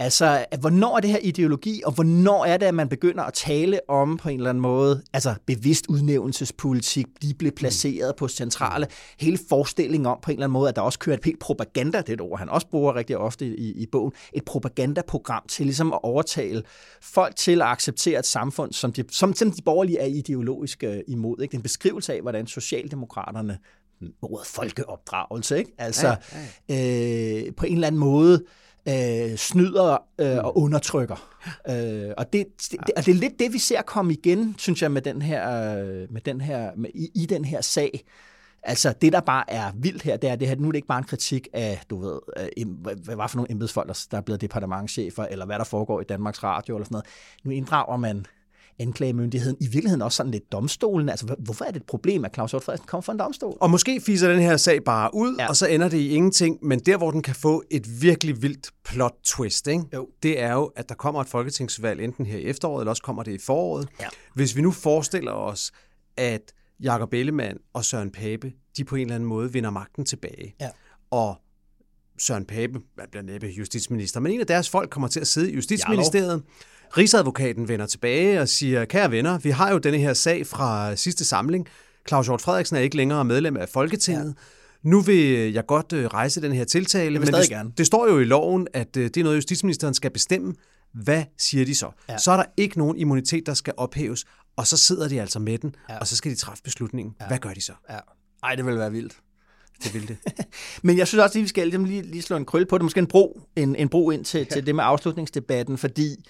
[0.00, 3.80] Altså, hvornår er det her ideologi, og hvornår er det, at man begynder at tale
[3.88, 8.86] om på en eller anden måde, altså bevidst udnævnelsespolitik, de blev placeret på centrale,
[9.20, 11.98] hele forestillingen om på en eller anden måde, at der også kører et helt propaganda,
[11.98, 15.66] det er et ord, han også bruger rigtig ofte i, i bogen, et propagandaprogram til
[15.66, 16.62] ligesom at overtale
[17.02, 21.00] folk til at acceptere et samfund, som de, som, som de borgerlige er ideologisk øh,
[21.08, 21.42] imod.
[21.42, 21.50] Ikke?
[21.50, 23.58] Det er en beskrivelse af, hvordan Socialdemokraterne
[24.22, 25.72] ordet folkeopdragelse, ikke?
[25.78, 26.16] Altså, ja,
[26.68, 27.46] ja.
[27.46, 28.48] Øh, på en eller anden måde øh,
[29.36, 30.62] snyder øh, og mm.
[30.62, 31.36] undertrykker.
[31.68, 34.92] Øh, og, det, det, og det er lidt det, vi ser komme igen, synes jeg,
[34.92, 35.76] med den her,
[36.12, 38.04] med den her, med, i, i den her sag.
[38.62, 40.88] Altså, det der bare er vildt her, det er, det her, nu er det ikke
[40.88, 42.20] bare en kritik af, du ved,
[42.66, 46.42] hvad, hvad for nogle embedsfolk, der er blevet departementchefer, eller hvad der foregår i Danmarks
[46.42, 47.06] Radio, eller sådan noget.
[47.44, 48.26] Nu inddrager man
[48.80, 51.08] anklagemyndigheden, i virkeligheden også sådan lidt domstolen.
[51.08, 53.56] Altså, hvorfor er det et problem, at Claus Hjort Frederiksen kommer fra en domstol?
[53.60, 55.48] Og måske fiser den her sag bare ud, ja.
[55.48, 58.70] og så ender det i ingenting, men der, hvor den kan få et virkelig vildt
[58.84, 59.84] plot twist, ikke?
[59.94, 60.08] Jo.
[60.22, 63.22] det er jo, at der kommer et folketingsvalg enten her i efteråret, eller også kommer
[63.22, 63.88] det i foråret.
[64.00, 64.06] Ja.
[64.34, 65.72] Hvis vi nu forestiller os,
[66.16, 70.54] at Jakob Ellemann og Søren Pape, de på en eller anden måde vinder magten tilbage.
[70.60, 70.68] Ja.
[71.10, 71.36] Og
[72.18, 75.54] Søren Pape, bliver næppe justitsminister, men en af deres folk kommer til at sidde i
[75.54, 76.28] Justitsministeriet.
[76.28, 76.42] Jarlov.
[76.96, 81.24] Rigsadvokaten vender tilbage og siger, kære venner, vi har jo denne her sag fra sidste
[81.24, 81.68] samling.
[82.08, 84.26] Claus Hjort Frederiksen er ikke længere medlem af Folketinget.
[84.26, 84.88] Ja.
[84.90, 87.72] Nu vil jeg godt øh, rejse den her tiltale, men det, gerne.
[87.78, 90.54] det står jo i loven, at øh, det er noget, justitsministeren skal bestemme.
[90.92, 91.90] Hvad siger de så?
[92.08, 92.18] Ja.
[92.18, 94.24] Så er der ikke nogen immunitet, der skal ophæves,
[94.56, 95.98] og så sidder de altså med den, ja.
[95.98, 97.14] og så skal de træffe beslutningen.
[97.20, 97.26] Ja.
[97.26, 97.72] Hvad gør de så?
[97.90, 97.98] Ja.
[98.42, 99.16] Ej, det vil være vildt.
[99.84, 100.16] Det vil det.
[100.82, 102.84] Men jeg synes også, at vi skal lige, lige slå en krøl på det.
[102.84, 104.44] Måske en bro, en, en bro ind til, ja.
[104.44, 106.24] til det med afslutningsdebatten, fordi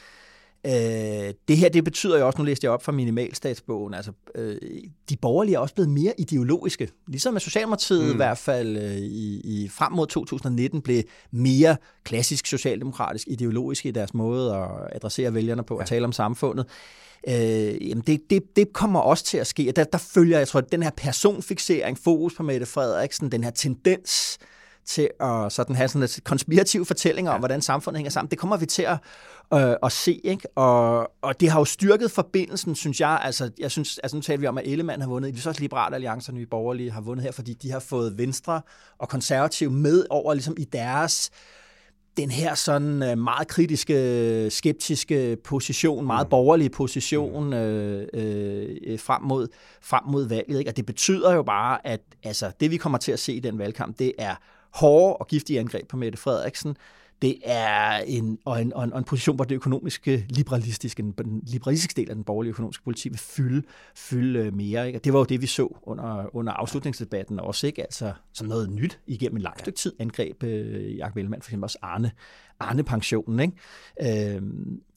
[0.68, 4.56] Øh, det her, det betyder jo også, nu læste jeg op fra minimalstatsbogen, altså øh,
[5.10, 6.88] de borgerlige er også blevet mere ideologiske.
[7.06, 8.12] Ligesom at Socialdemokratiet mm.
[8.12, 13.90] i hvert fald øh, i, i frem mod 2019 blev mere klassisk socialdemokratisk ideologisk i
[13.90, 15.80] deres måde at adressere vælgerne på, ja.
[15.82, 16.66] at tale om samfundet.
[17.28, 19.72] Øh, jamen det, det, det kommer også til at ske.
[19.76, 24.38] Der, der følger, jeg tror, den her personfixering, fokus på Mette Frederiksen, den her tendens
[24.88, 27.38] til at sådan have sådan en konspirativ fortælling om, ja.
[27.38, 28.30] hvordan samfundet hænger sammen.
[28.30, 28.98] Det kommer vi til at,
[29.54, 30.48] øh, at se, ikke?
[30.56, 33.20] Og, og det har jo styrket forbindelsen, synes jeg.
[33.22, 35.34] Altså, jeg synes, altså nu taler vi om, at Ellemann har vundet.
[35.34, 38.18] Det er også Liberale Alliance og Nye Borgerlige har vundet her, fordi de har fået
[38.18, 38.60] Venstre
[38.98, 41.30] og Konservative med over ligesom i deres
[42.16, 46.30] den her sådan øh, meget kritiske, skeptiske position, meget mm.
[46.30, 47.52] borgerlige position mm.
[47.52, 49.48] øh, øh, frem, mod,
[49.82, 50.58] frem mod valget.
[50.58, 50.70] Ikke?
[50.70, 53.58] Og det betyder jo bare, at altså, det vi kommer til at se i den
[53.58, 54.34] valgkamp, det er
[54.74, 56.76] hårde og giftige angreb på Mette Frederiksen.
[57.22, 61.42] Det er en, og en, og en, og en position, hvor det økonomiske, liberalistiske, den
[61.46, 63.62] liberalistiske del af den borgerlige økonomiske politik vil fylde,
[63.96, 64.86] fylde øh, mere.
[64.86, 64.98] Ikke?
[64.98, 67.82] Og det var jo det, vi så under, under afslutningsdebatten også, ikke?
[67.82, 71.64] Altså som noget nyt igennem en lang stykke tid angreb øh, Jakob Ellemann, for eksempel
[71.64, 72.10] også Arne,
[72.60, 73.40] Arne-pensionen.
[73.40, 74.34] Ikke?
[74.36, 74.42] Øh,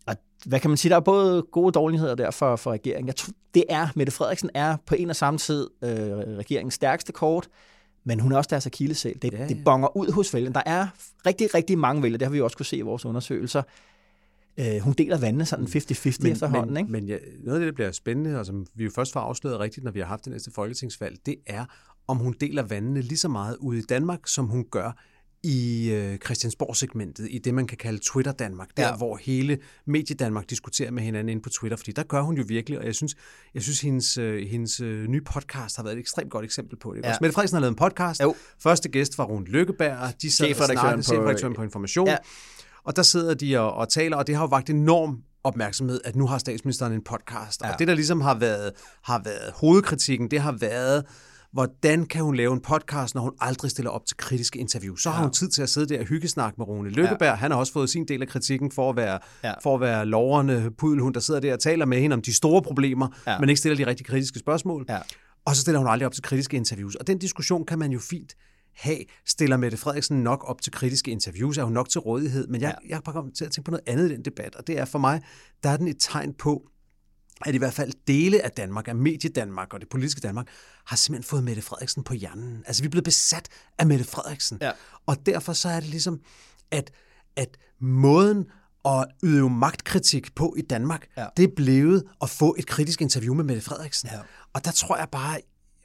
[0.07, 3.07] og hvad kan man sige, der er både gode og dårligheder der for, for regeringen.
[3.07, 5.89] Jeg tror, det er, Mette Frederiksen er på en og samme tid øh,
[6.37, 7.47] regeringens stærkeste kort,
[8.03, 9.21] men hun er også deres akillesæl.
[9.21, 9.47] Det, ja, ja.
[9.47, 10.53] det bonger ud hos vælgerne.
[10.53, 10.87] Der er
[11.25, 13.61] rigtig, rigtig mange vælgere, det har vi også kunne se i vores undersøgelser.
[14.57, 16.73] Øh, hun deler vandene sådan 50-50 men, efterhånden.
[16.73, 16.91] Men, ikke?
[16.91, 19.59] men ja, noget af det, der bliver spændende, og som vi jo først får afsløret
[19.59, 21.65] rigtigt, når vi har haft det næste folketingsvalg, det er,
[22.07, 24.91] om hun deler vandene lige så meget ude i Danmark, som hun gør
[25.43, 28.95] i øh, Christiansborg-segmentet, i det, man kan kalde Twitter Danmark, der ja.
[28.95, 32.43] hvor hele Medie Danmark diskuterer med hinanden inde på Twitter, fordi der gør hun jo
[32.47, 33.15] virkelig, og jeg synes,
[33.53, 36.93] jeg synes hendes, øh, hendes øh, nye podcast har været et ekstremt godt eksempel på
[36.93, 37.05] det.
[37.05, 37.15] Ja.
[37.21, 38.21] Mette Frederiksen har lavet en podcast.
[38.21, 38.35] Jo.
[38.59, 42.17] Første gæst var Rune Lykkeberg, de sad og snakkede, på, på information, ja.
[42.83, 46.15] og der sidder de og, og taler, og det har jo vagt enorm opmærksomhed, at
[46.15, 47.61] nu har statsministeren en podcast.
[47.61, 47.73] Ja.
[47.73, 48.71] Og det, der ligesom har været,
[49.03, 51.05] har været hovedkritikken, det har været,
[51.53, 55.01] hvordan kan hun lave en podcast, når hun aldrig stiller op til kritiske interviews?
[55.01, 55.15] Så ja.
[55.15, 57.21] har hun tid til at sidde der og hyggesnakke med Rune Lykkeberg.
[57.21, 57.35] Ja.
[57.35, 59.53] Han har også fået sin del af kritikken for at være, ja.
[59.63, 62.61] for at være loverne pudelhund, der sidder der og taler med hende om de store
[62.61, 63.39] problemer, ja.
[63.39, 64.85] men ikke stiller de rigtig kritiske spørgsmål.
[64.89, 64.99] Ja.
[65.45, 66.95] Og så stiller hun aldrig op til kritiske interviews.
[66.95, 68.35] Og den diskussion kan man jo fint
[68.75, 72.61] have, stiller Mette Frederiksen nok op til kritiske interviews, er hun nok til rådighed, men
[72.61, 72.89] jeg, ja.
[72.89, 74.79] jeg er bare kommet til at tænke på noget andet i den debat, og det
[74.79, 75.21] er for mig,
[75.63, 76.63] der er den et tegn på,
[77.45, 80.47] at i hvert fald dele af Danmark, af medie-Danmark og det politiske Danmark,
[80.85, 82.63] har simpelthen fået Mette Frederiksen på hjernen.
[82.67, 84.57] Altså, vi er blevet besat af Mette Frederiksen.
[84.61, 84.71] Ja.
[85.05, 86.19] Og derfor så er det ligesom,
[86.71, 86.91] at,
[87.35, 88.45] at måden
[88.85, 91.21] at yde magtkritik på i Danmark, Ja.
[91.21, 91.27] ja.
[91.37, 94.09] det er blevet at få et kritisk interview med Mette Frederiksen.
[94.13, 94.19] Ja.
[94.53, 95.39] Og der tror jeg bare,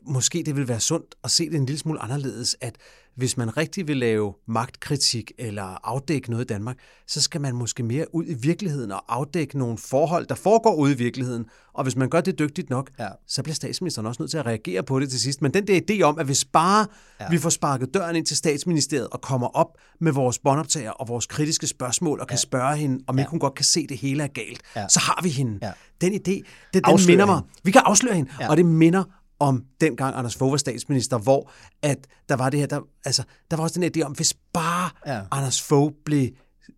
[0.06, 2.76] måske det vil være sundt at se det en lille smule anderledes, at
[3.16, 7.82] hvis man rigtig vil lave magtkritik eller afdække noget i Danmark, så skal man måske
[7.82, 11.44] mere ud i virkeligheden og afdække nogle forhold, der foregår ude i virkeligheden.
[11.74, 13.08] Og hvis man gør det dygtigt nok, Ja.
[13.26, 15.42] så bliver statsministeren også nødt til at reagere på det til sidst.
[15.42, 16.86] Men den der idé om, at hvis bare
[17.20, 17.30] ja.
[17.30, 19.68] vi får sparket døren ind til statsministeriet og kommer op
[20.00, 23.54] med vores båndoptager og vores kritiske spørgsmål og kan spørge hende, om ikke hun godt
[23.54, 24.88] kan se, det hele er galt, Ja.
[24.88, 25.58] så har vi hende.
[25.62, 25.72] Ja.
[26.00, 26.42] Den idé, det,
[26.74, 27.34] den Afsløre minder mig.
[27.36, 27.48] hende.
[27.64, 28.44] Vi kan afsløre hende, Ja.
[28.44, 28.50] ja.
[28.50, 29.04] og det minder
[29.38, 31.50] om dengang Anders Fogh var statsminister, hvor
[31.82, 34.90] at der var det her, der, altså, der var også den idé om, hvis bare
[35.06, 35.22] ja.
[35.30, 36.28] Anders Fogh blev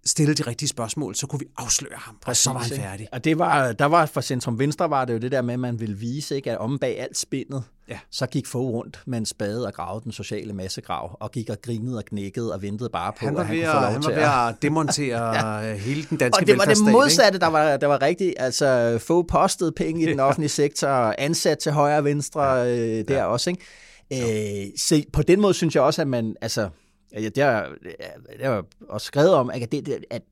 [0.06, 2.82] stillet de rigtige spørgsmål, så kunne vi afsløre ham, og så var han ikke?
[2.84, 3.08] færdig.
[3.12, 5.60] Og det var, der var for Centrum Venstre var det jo det der med, at
[5.60, 7.98] man ville vise, ikke, at om bag alt spindet, Ja.
[8.10, 11.56] så gik Fogh rundt med en spade og gravede den sociale massegrav, og gik og
[11.62, 13.82] grinede og knækkede og ventede bare på, Han var at han ved kunne få at,
[13.82, 15.34] lov han til var ved at demontere
[15.68, 15.74] ja.
[15.74, 18.34] hele den danske Og det var det modsatte, der var, der var rigtigt.
[18.38, 23.22] Altså, få postet penge i den offentlige sektor, ansat til højre og venstre øh, der
[23.22, 23.50] også.
[23.50, 24.64] Ikke?
[24.66, 26.68] Øh, så på den måde synes jeg også, at man, altså,
[27.12, 27.76] ja, det har
[28.40, 30.22] jeg også skrevet om, at det, det, at,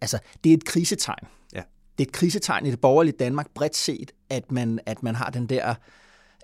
[0.00, 1.26] altså, det er et krisetegn.
[1.54, 1.62] Ja.
[1.98, 5.30] Det er et krisetegn i det borgerlige Danmark bredt set, at man, at man har
[5.30, 5.74] den der,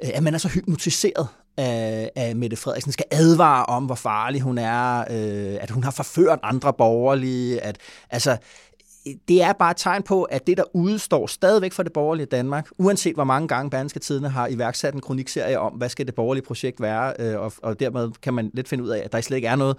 [0.05, 4.41] øh, at man er så hypnotiseret af, af Mette Frederiksen, skal advare om, hvor farlig
[4.41, 7.79] hun er, øh, at hun har forført andre borgerlige, at
[8.11, 8.37] altså,
[9.29, 12.69] det er bare et tegn på, at det, der udstår stadigvæk for det borgerlige Danmark,
[12.79, 16.45] uanset hvor mange gange Berlingske Tidene har iværksat en kronikserie om, hvad skal det borgerlige
[16.45, 19.37] projekt være, øh, og, og dermed kan man lidt finde ud af, at der slet
[19.37, 19.77] ikke er noget.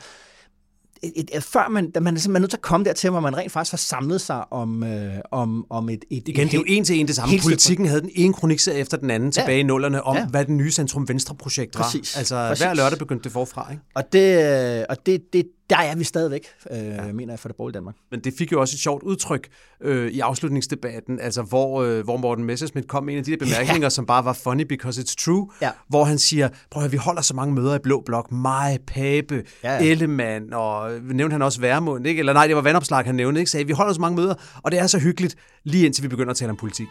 [1.04, 3.38] Et, et, et, før man, man er simpelthen nødt til at komme dertil, hvor man
[3.38, 6.64] rent faktisk har samlet sig om, øh, om, om et, et, Igen, det er jo
[6.68, 7.36] en til en det samme.
[7.44, 10.22] Politikken havde den ene kronikserie efter den anden tilbage i nullerne om, Ja.
[10.22, 10.28] ja.
[10.28, 11.84] hvad det nye Centrum Venstre-projekt var.
[11.84, 12.18] Præcis.
[12.18, 12.64] Altså Præcis.
[12.66, 13.84] hver lørdag begyndte det forfra, ikke?
[13.96, 17.12] Og, det, og det, det, der er vi stadigvæk, øh, ja.
[17.12, 17.96] mener jeg, for det borgerlige Danmark.
[18.12, 19.48] Men det fik jo også et sjovt udtryk
[19.82, 23.38] øh, i afslutningsdebatten, altså hvor, øh, hvor Morten Messerschmidt kom med en af de der
[23.38, 23.90] bemærkninger, ja.
[23.90, 25.70] som bare var funny because it's true, Ja.
[25.88, 29.44] hvor han siger, prøv at vi holder så mange møder i Blå Blok, mig, Pape,
[29.64, 29.74] ja.
[29.74, 29.84] ja.
[29.92, 32.20] Ellemann, og nævnte han også Værmund, ikke?
[32.20, 33.52] eller nej, det var Vandopslag, han nævnte, ikke?
[33.52, 36.32] sagde, vi holder så mange møder, og det er så hyggeligt, lige indtil vi begynder
[36.32, 36.88] at tale om politik.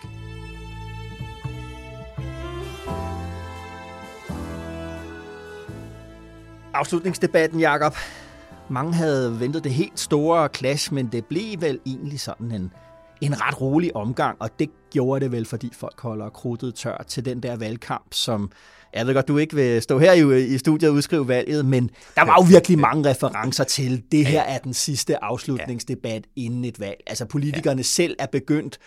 [6.74, 7.94] Afslutningsdebatten, Jakob.
[8.70, 12.72] Mange havde ventet det helt store clash, men det blev vel egentlig sådan en,
[13.20, 17.24] en ret rolig omgang, og det gjorde det vel, fordi folk holder krudtet tør til
[17.24, 18.50] den der valgkamp, som
[18.94, 21.90] jeg ved godt, du ikke vil stå her i, i studiet og udskrive valget, men
[22.14, 26.80] der var jo virkelig mange referencer til, det her er den sidste afslutningsdebat inden et
[26.80, 26.96] valg.
[27.06, 28.78] Altså politikerne selv er begyndt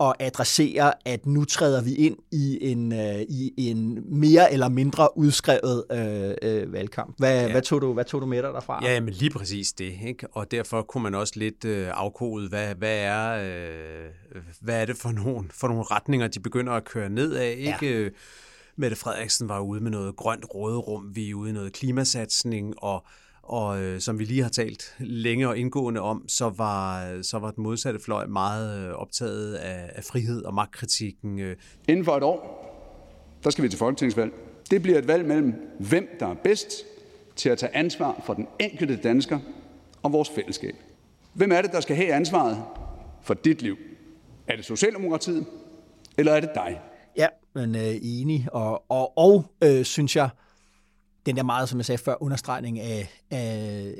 [0.00, 5.18] at adressere, at nu træder vi ind i en, øh, i en mere eller mindre
[5.18, 7.14] udskrevet øh, øh, valgkamp.
[7.18, 7.50] Hvad, ja.
[7.50, 8.84] hvad, tog du, hvad tog du med dig derfra?
[8.84, 9.94] Ja, men lige præcis det.
[10.06, 10.26] Ikke?
[10.32, 14.96] Og derfor kunne man også lidt øh, afkode, hvad, hvad, er, øh, hvad er det
[14.96, 17.54] for nogle, for nogle retninger, de begynder at køre ned af.
[17.58, 18.02] Ikke?
[18.02, 18.08] Ja.
[18.76, 23.06] Mette Frederiksen var ude med noget grønt råderum, vi er ude i noget klimasatsning, og,
[23.48, 27.50] og øh, som vi lige har talt længe og indgående om, så var, så var
[27.50, 31.38] den modsatte fløj meget øh, optaget af, af frihed og magtkritikken.
[31.38, 31.56] Øh.
[31.88, 32.64] Inden for et år,
[33.44, 34.32] der skal vi til folketingsvalg.
[34.70, 36.72] Det bliver et valg mellem, hvem der er bedst
[37.36, 39.38] til at tage ansvar for den enkelte dansker
[40.02, 40.74] og vores fællesskab.
[41.32, 42.62] Hvem er det, der skal have ansvaret
[43.22, 43.76] for dit liv?
[44.46, 45.46] Er det Socialdemokratiet,
[46.18, 46.80] eller er det dig?
[47.16, 48.48] Ja, men øh, enig.
[48.52, 50.28] Og, og, og øh, synes jeg,
[51.28, 53.94] den der meget, som jeg sagde før, understregning af, af,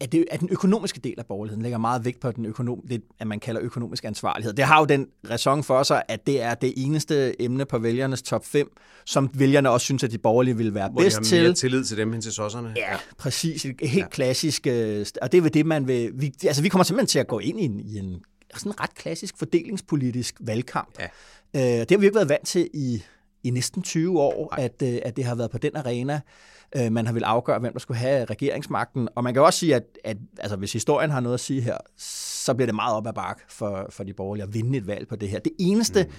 [0.00, 3.02] af, det, af den økonomiske del af borgerligheden lægger meget vægt på den økonom, det,
[3.18, 4.52] at man kalder økonomisk ansvarlighed.
[4.52, 8.22] Det har jo den ræson for sig, at det er det eneste emne på vælgernes
[8.22, 11.24] top 5, som vælgerne også synes, at de borgerlige vil være Hvor de bedst har
[11.24, 11.42] til.
[11.42, 12.72] mere tillid til dem end til sosserne.
[12.76, 13.64] Ja, præcis.
[13.64, 14.08] Et helt ja.
[14.08, 16.10] klassisk, øh, og det er det, man vil...
[16.14, 18.20] Vi, altså, vi kommer simpelthen til at gå ind i en, i en
[18.54, 21.00] sådan ret klassisk fordelingspolitisk valgkamp.
[21.00, 21.08] Ja.
[21.54, 23.02] Øh, det har vi ikke været vant til i,
[23.44, 26.20] i næsten 20 år, at, øh, at det har været på den arena.
[26.76, 29.08] Øh, man har vil afgøre, hvem der skulle have regeringsmagten.
[29.14, 31.78] Og man kan også sige, at, at altså, hvis historien har noget at sige her,
[31.96, 35.08] så bliver det meget op ad bakke for, for de borgerlige at vinde et valg
[35.08, 35.38] på det her.
[35.38, 36.12] Det eneste, mm.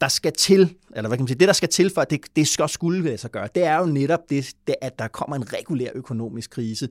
[0.00, 2.20] der skal til, eller hvad kan man sige, det der skal til for, at det,
[2.36, 5.52] det skal skulle så gøre, det er jo netop det, det, at der kommer en
[5.52, 6.88] regulær økonomisk krise.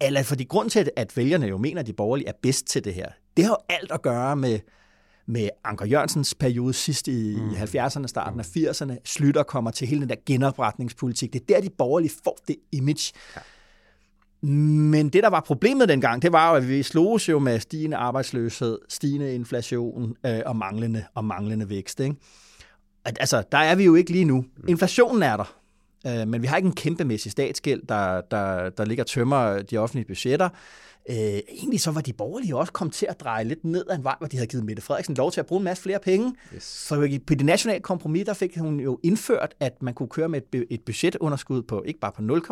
[0.00, 2.94] Eller fordi grund til, at vælgerne jo mener, at de borgerlige er bedst til det
[2.94, 4.58] her, det har jo alt at gøre med,
[5.26, 7.50] med Anker Jørgensens periode sidst i mm.
[7.50, 8.96] 70'erne, starten af 80'erne.
[9.04, 11.32] Slytter kommer til hele den der genopretningspolitik.
[11.32, 13.12] Det er der, de borgerlige får det image.
[13.36, 13.40] Ja.
[14.42, 17.96] Men det, der var problemet dengang, det var jo, at vi sloges jo med stigende
[17.96, 22.00] arbejdsløshed, stigende inflation øh, og, manglende, og manglende vækst.
[22.00, 22.16] Ikke?
[23.04, 24.44] At, altså, der er vi jo ikke lige nu.
[24.68, 25.54] Inflationen er der,
[26.06, 30.06] øh, men vi har ikke en kæmpemæssig statsgæld, der, der, der ligger tømmer de offentlige
[30.06, 30.48] budgetter.
[31.10, 34.04] Øh, egentlig så var de borgerlige også kommet til at dreje lidt ned ad en
[34.04, 36.34] vej, hvor de havde givet Mette Frederiksen lov til at bruge en masse flere penge.
[36.54, 36.84] Yes.
[36.88, 40.40] For på det nationale kompromis, der fik hun jo indført, at man kunne køre med
[40.52, 42.42] et, et budgetunderskud på ikke bare på 0,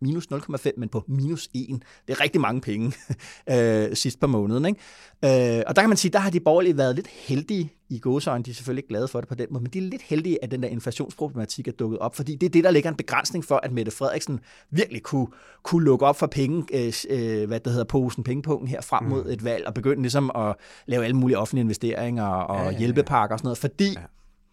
[0.00, 1.82] minus 0,5, men på minus 1.
[2.08, 2.92] Det er rigtig mange penge
[3.52, 4.64] øh, sidst på måneden.
[4.64, 5.56] Ikke?
[5.58, 8.44] Øh, og der kan man sige, der har de borgerlige været lidt heldige i gåsøjne,
[8.44, 10.44] de er selvfølgelig ikke glade for det på den måde, men de er lidt heldige,
[10.44, 13.44] at den der inflationsproblematik er dukket op, fordi det er det, der ligger en begrænsning
[13.44, 15.26] for, at Mette Frederiksen virkelig kunne,
[15.62, 19.24] kunne lukke op for penge, øh, øh hvad det hedder, posen, pengepunkten her frem mod
[19.24, 19.30] mm.
[19.30, 22.78] et valg, og begynde ligesom at lave alle mulige offentlige investeringer og ja, ja, ja.
[22.78, 24.02] hjælpepakker og sådan noget, fordi, ja.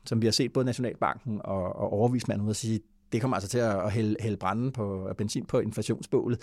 [0.05, 2.79] som vi har set både Nationalbanken og, og overvismanden ud at sige,
[3.11, 6.39] det kommer altså til at hælde, hælde branden på benzin på inflationsbålet.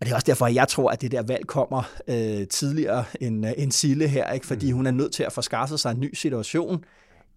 [0.00, 3.04] Og det er også derfor, at jeg tror, at det der valg kommer øh, tidligere
[3.20, 4.46] end, øh, end Sille her, ikke?
[4.46, 4.76] fordi mm.
[4.76, 6.84] hun er nødt til at få skaffet sig en ny situation.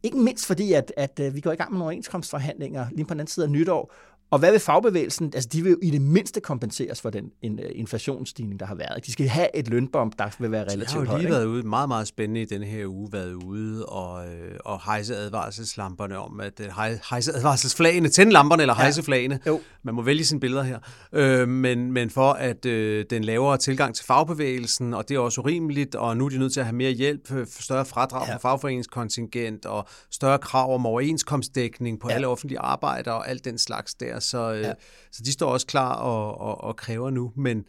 [0.04, 3.06] Ikke mindst fordi, at, at, at øh, vi går i gang med nogle overenskomstforhandlinger lige
[3.06, 3.94] på den anden side af nytår,
[4.32, 5.32] og hvad vil fagbevægelsen?
[5.36, 9.06] Altså, de vil i det mindste kompenseres for den en, øh, inflationsstigning, der har været.
[9.06, 11.08] De skal have et lønbomb, der vil være relativt højt.
[11.08, 13.34] De har jo lige høj, været ude, meget, meget spændende i denne her uge, været
[13.34, 16.68] ude og, øh, og hejse advarselslamperne om, at øh,
[17.10, 19.40] hejse advarselsflagene, tænde lamperne eller hejse flagene.
[19.48, 19.62] Jo.
[19.84, 20.80] Man må vælge sine billeder her.
[21.14, 25.42] Øh, men, men for at øh, den lavere tilgang til fagbevægelsen, og det er også
[25.42, 28.34] urimeligt, og nu er de nødt til at have mere hjælp, større fradrag ja.
[28.34, 32.16] for fagforeningskontingent, og større krav om overenskomstdækning på ja.
[32.16, 34.74] alle offentlige arbejder og alt den slags der så, øh, ja.
[35.12, 37.66] så de står også klar og, og, og kræver nu, men,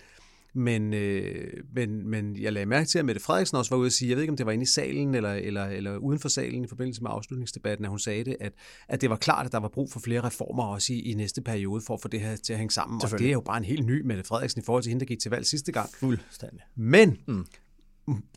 [0.55, 3.93] men, øh, men, men jeg lagde mærke til, at Mette Frederiksen også var ude og
[3.93, 6.29] sige, jeg ved ikke, om det var inde i salen eller, eller, eller uden for
[6.29, 8.53] salen i forbindelse med afslutningsdebatten, at hun sagde det, at,
[8.89, 11.43] at det var klart, at der var brug for flere reformer også i, i næste
[11.43, 13.01] periode for at få det her til at hænge sammen.
[13.03, 15.07] Og det er jo bare en helt ny Mette Frederiksen i forhold til hende, der
[15.07, 15.91] gik til valg sidste gang.
[15.95, 16.61] Fuldstændig.
[16.77, 17.47] Men mm.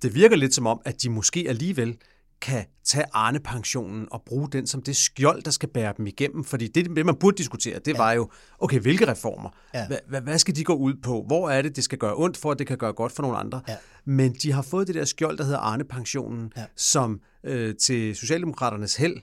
[0.01, 1.97] det virker lidt som om, at de måske alligevel
[2.43, 6.43] kan tage Arne-pensionen og bruge den som det skjold, der skal bære dem igennem.
[6.43, 7.97] Fordi det, man burde diskutere, det ja.
[7.97, 8.29] var jo,
[8.59, 9.49] okay, hvilke reformer?
[9.73, 9.87] Ja.
[10.07, 11.23] Hvad, hvad skal de gå ud på?
[11.27, 13.37] Hvor er det, det skal gøre ondt for, at det kan gøre godt for nogle
[13.37, 13.61] andre?
[13.67, 13.75] Ja.
[14.05, 16.65] Men de har fået det der skjold, der hedder Arne-pensionen, ja.
[16.75, 19.17] som øh, til Socialdemokraternes held,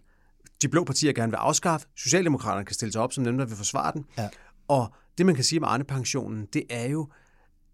[0.63, 1.87] de blå partier gerne vil afskaffe.
[1.97, 4.05] Socialdemokraterne kan stille sig op som dem, der vil forsvare den.
[4.19, 4.29] Ja.
[4.69, 7.09] Og det, man kan sige med Arne-pensionen, det er jo,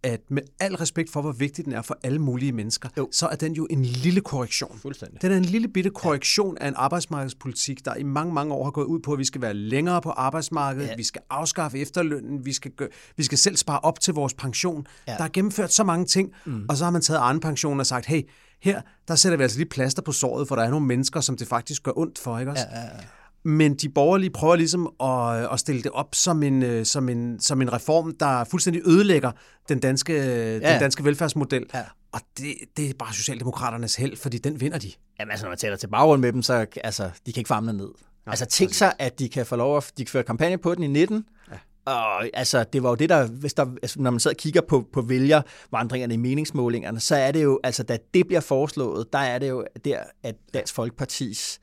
[0.06, 3.08] at med al respekt for, hvor vigtig den er for alle mulige mennesker, jo.
[3.12, 4.78] så er den jo en lille korrektion.
[4.78, 5.22] Fuldstændig.
[5.22, 6.64] Den er en lille bitte korrektion ja.
[6.64, 9.40] af en arbejdsmarkedspolitik, der i mange, mange år har gået ud på, at vi skal
[9.40, 10.96] være længere på arbejdsmarkedet, ja.
[10.96, 14.86] vi skal afskaffe efterlønnen, vi skal, gøre, vi skal selv spare op til vores pension.
[15.08, 15.12] Ja.
[15.12, 16.66] Der er gennemført så mange ting, mm.
[16.68, 18.22] og så har man taget anden pension og sagt, hey,
[18.62, 21.36] her, der sætter vi altså lige plaster på såret, for der er nogle mennesker, som
[21.36, 22.64] det faktisk gør ondt for, ikke også?
[22.72, 23.02] Ja, ja, ja.
[23.46, 27.40] Men de borgerlige prøver ligesom at, at stille det op som en, øh, som, en,
[27.40, 29.32] som en reform, der fuldstændig ødelægger
[29.68, 30.72] den danske, ja.
[30.72, 31.66] den danske velfærdsmodel.
[31.74, 31.82] Ja.
[32.12, 34.92] Og det, det er bare Socialdemokraternes held, fordi den vinder de.
[35.20, 37.72] Jamen altså, når man taler til baggrund med dem, så altså, de kan ikke famle
[37.72, 37.88] ned.
[38.26, 40.74] Nej, altså tænk sig, at de kan få lov at de kan føre kampagne på
[40.74, 41.56] den i 19, ja.
[41.92, 44.60] Og altså, det var jo det, der, hvis der, altså, når man sidder og kigger
[44.60, 49.18] på, på vælgervandringerne i meningsmålingerne, så er det jo, altså da det bliver foreslået, der
[49.18, 51.60] er det jo der, at Dansk Folkepartis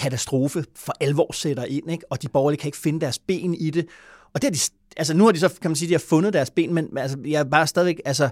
[0.00, 2.04] katastrofe for alvor sætter ind, ikke?
[2.10, 3.86] og de borgerlige kan ikke finde deres ben i det.
[4.34, 4.58] Og det er de,
[4.96, 7.18] altså nu har de så, kan man sige, de har fundet deres ben, men altså,
[7.26, 8.30] jeg er bare stadigvæk, altså,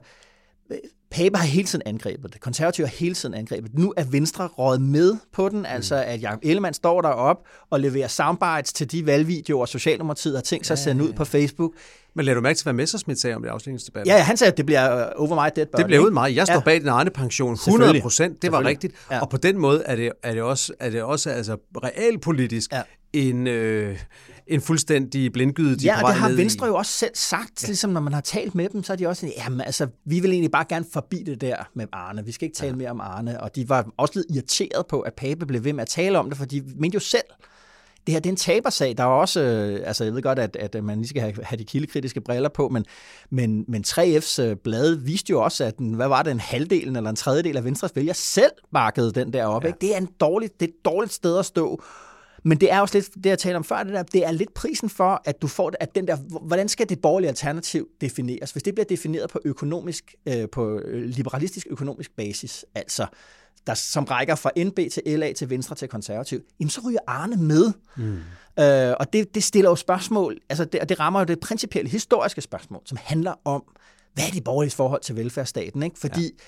[1.11, 2.41] Pape har hele tiden angrebet det.
[2.41, 3.75] Konservative har hele tiden angrebet.
[3.75, 6.03] Nu er Venstre rådet med på den, altså mm.
[6.07, 7.37] at Jacob Ellemann står derop
[7.71, 11.73] og leverer soundbites til de valgvideoer, Socialdemokratiet har tænkt sig at sende ud på Facebook.
[12.19, 14.07] Men lad du mærke til, hvad Messersmith sagde om det afslutningsdebat?
[14.07, 15.79] Ja, han sagde, at det bliver uh, over my dead body.
[15.79, 16.37] Det bliver ud meget.
[16.37, 16.61] Jeg står ja.
[16.61, 18.43] bag den Arne pension 100 procent.
[18.43, 18.95] Det var rigtigt.
[19.11, 19.21] Ja.
[19.21, 22.83] Og på den måde er det, er det også, er det også altså, realpolitisk ja.
[23.13, 23.99] en, øh,
[24.47, 26.69] en fuldstændig blindgyde, de Ja, og det har Venstre i.
[26.69, 27.67] jo også selv sagt, ja.
[27.67, 30.31] ligesom når man har talt med dem, så er de også jamen altså, vi vil
[30.31, 32.25] egentlig bare gerne forbi det der med Arne.
[32.25, 32.77] Vi skal ikke tale ja.
[32.77, 33.41] mere om Arne.
[33.41, 36.31] Og de var også lidt irriteret på, at Pape blev ved med at tale om
[36.31, 37.25] det, for de mente jo selv,
[38.07, 38.95] det her det er en tabersag.
[38.97, 41.59] Der er også, øh, altså jeg ved godt, at, at man lige skal have, have
[41.59, 42.85] de kildekritiske briller på, men,
[43.31, 46.97] men, men 3F's øh, blad viste jo også, at den, hvad var det, en halvdel
[46.97, 49.63] eller en tredjedel af Venstres vælger selv markede den der op.
[49.63, 49.69] Ja.
[49.69, 49.79] Ikke?
[49.81, 51.83] Det er en dårlig, det er et dårligt sted at stå.
[52.45, 54.55] Men det er også lidt det, jeg talte om før, det der, det er lidt
[54.55, 58.53] prisen for, at du får at den der, hvordan skal det borgerlige alternativ defineres?
[58.53, 63.07] Hvis det bliver defineret på økonomisk, øh, på øh, liberalistisk økonomisk basis, altså
[63.69, 67.37] der, som rækker fra NB til LA til Venstre til Konservativ, jamen så ryger Arne
[67.37, 67.73] med.
[67.97, 68.19] Mm.
[68.63, 71.91] Øh, og det, det stiller jo spørgsmål, altså det, og det rammer jo det principielle
[71.91, 73.63] historiske spørgsmål, som handler om,
[74.15, 75.83] hvad er de borgerlige forhold til velfærdsstaten?
[75.83, 75.99] Ikke?
[75.99, 76.45] Fordi ja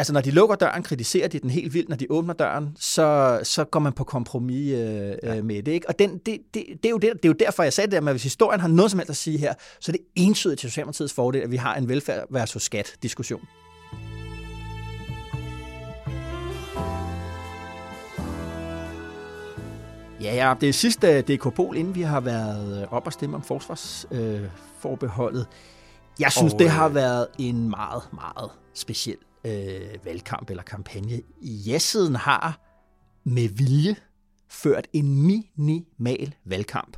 [0.00, 1.88] Altså, når de lukker døren, kritiserer de den helt vildt.
[1.88, 5.42] Når de åbner døren, så, så går man på kompromis øh, ja.
[5.42, 5.72] med det.
[5.72, 5.88] Ikke?
[5.88, 7.96] Og den, det, det, det, er jo det, det er jo derfor, jeg sagde det,
[7.96, 10.70] at hvis historien har noget som helst at sige her, så er det entydigt til
[10.70, 13.40] Socialdemokratiets fordel, at vi har en velfærd versus skat-diskussion.
[20.22, 25.40] Ja, ja, det er sidste DK-pol, inden vi har været op og stemme om forsvarsforbeholdet.
[25.40, 25.46] Øh,
[26.20, 31.20] jeg synes, og, det har været en meget, meget speciel øh, valgkamp eller kampagne.
[31.42, 32.60] Ja-siden har
[33.24, 33.96] med vilje
[34.48, 36.96] ført en minimal valgkamp.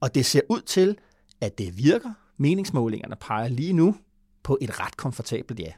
[0.00, 0.98] Og det ser ud til,
[1.40, 2.12] at det virker.
[2.36, 3.96] Meningsmålingerne peger lige nu
[4.42, 5.72] på et ret komfortabelt ja.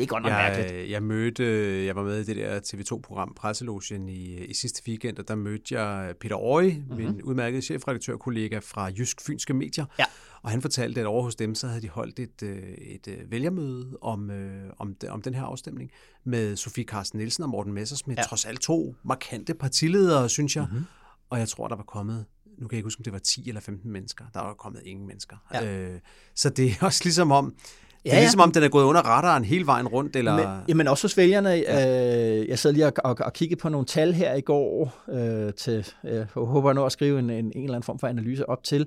[0.00, 0.90] Det er godt nok jeg, mærkeligt.
[0.90, 1.44] Jeg mødte,
[1.86, 5.80] jeg var med i det der TV2-program Presselogen i, i sidste weekend, og der mødte
[5.80, 6.96] jeg Peter Øje, mm-hmm.
[6.96, 9.84] min udmærkede chefredaktørkollega fra Jysk Fynske Medier.
[9.98, 10.04] Ja.
[10.42, 13.30] Og han fortalte, at over hos dem, så havde de holdt et, øh, et, et
[13.30, 15.90] vælgermøde om, øh, om, om den her afstemning
[16.24, 18.18] med Sofie Carsten Nielsen og Morten Messersmith.
[18.18, 18.22] Ja.
[18.22, 20.66] Trods alt to markante partiledere, synes jeg.
[20.70, 20.84] Mm-hmm.
[21.30, 22.24] Og jeg tror, der var kommet
[22.58, 24.24] nu kan jeg ikke huske, om det var 10 eller 15 mennesker.
[24.34, 25.36] Der var kommet ingen mennesker.
[25.54, 25.66] Ja.
[25.66, 26.00] Øh,
[26.34, 27.54] så det er også ligesom om,
[28.02, 30.16] det er ja, ligesom om, den er gået under radaren hele vejen rundt.
[30.16, 30.36] Eller...
[30.36, 31.50] Men, jamen også hos vælgerne.
[31.50, 32.38] Ja.
[32.38, 34.94] Øh, jeg sad lige og, og, og kiggede på nogle tal her i går.
[35.12, 38.48] Øh, til, jeg håber nu at skrive en, en, en eller anden form for analyse
[38.48, 38.86] op til.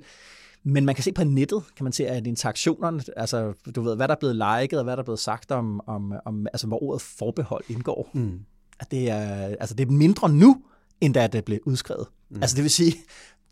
[0.63, 4.07] Men man kan se på nettet, kan man se, at interaktionerne, altså du ved, hvad
[4.07, 6.83] der er blevet liket, og hvad der er blevet sagt om, om, om altså hvor
[6.83, 8.09] ordet forbehold indgår.
[8.13, 8.39] Mm.
[8.79, 10.61] At det, er, altså, det er mindre nu,
[11.01, 12.07] end da det blev udskrevet.
[12.29, 12.41] Mm.
[12.41, 12.95] Altså det vil sige,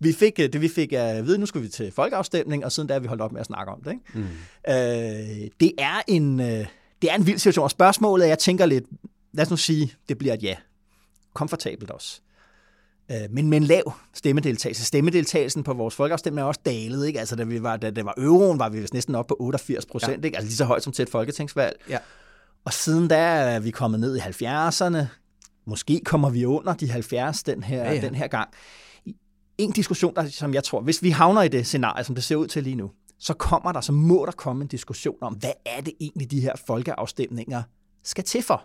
[0.02, 2.88] vi fik, øh, det vi fik at vide, nu skulle vi til folkeafstemning, og siden
[2.88, 3.92] da har vi holdt op med at snakke om det.
[3.92, 4.04] Ikke?
[4.14, 4.22] Mm.
[4.68, 6.66] Øh, det, er en, øh,
[7.02, 8.86] det er en vild situation, og spørgsmålet, jeg tænker lidt,
[9.34, 10.56] lad os nu sige, det bliver et ja.
[11.34, 12.22] Komfortabelt også.
[13.12, 14.86] Øh, men med en lav stemmedeltagelse.
[14.86, 17.08] Stemmedeltagelsen på vores folkeafstemning er også dalet.
[17.08, 17.20] Ikke?
[17.20, 20.26] Altså, da, vi var, da det var euroen, var vi næsten op på 88 procent.
[20.26, 20.30] Ja.
[20.30, 21.76] Altså lige så højt som til et folketingsvalg.
[21.90, 21.98] Ja.
[22.66, 25.06] Og siden da er vi kommet ned i 70'erne.
[25.66, 28.02] Måske kommer vi under de 70 den her, ja, ja.
[28.02, 28.50] Den her gang
[29.64, 32.36] en diskussion, der, som jeg tror, hvis vi havner i det scenarie, som det ser
[32.36, 35.52] ud til lige nu, så kommer der, så må der komme en diskussion om, hvad
[35.66, 37.64] er det egentlig, de her folkeafstemninger
[38.04, 38.64] skal til for?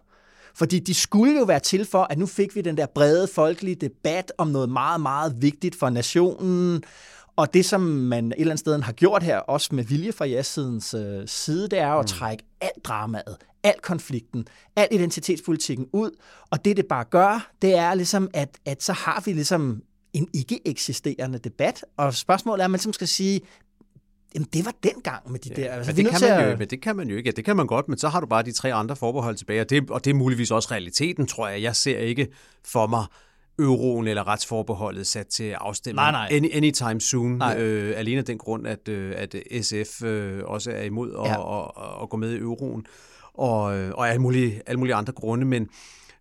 [0.55, 3.75] Fordi de skulle jo være til for, at nu fik vi den der brede folkelige
[3.75, 6.83] debat om noget meget, meget vigtigt for nationen.
[7.37, 10.25] Og det, som man et eller andet sted har gjort her, også med vilje fra
[10.25, 12.07] ja-sidens øh, side, det er at mm.
[12.07, 16.11] trække alt dramaet, al konflikten, al identitetspolitikken ud.
[16.51, 19.83] Og det, det bare gør, det er ligesom, at, at så har vi ligesom
[20.17, 21.85] en ikke eksisterende debat.
[21.97, 23.41] Og spørgsmålet er, at man ligesom skal sige,
[24.35, 25.73] Jamen, det var dengang med de ja, der...
[25.73, 27.29] Altså, men, det kan man jo, men det kan man jo ikke.
[27.29, 29.61] Ja, det kan man godt, men så har du bare de tre andre forbehold tilbage,
[29.61, 31.63] og det, og det er muligvis også realiteten, tror jeg.
[31.63, 32.29] Jeg ser ikke
[32.65, 33.05] for mig
[33.59, 36.29] euroen eller retsforbeholdet sat til afstemning nej, nej.
[36.31, 37.43] Any, anytime soon.
[37.43, 41.63] Øh, alene af den grund, at, øh, at SF øh, også er imod at, ja.
[41.63, 42.87] at, at, at gå med i euroen,
[43.35, 45.47] og, øh, og alle mulige, alle mulige andre grunde.
[45.47, 45.69] Men,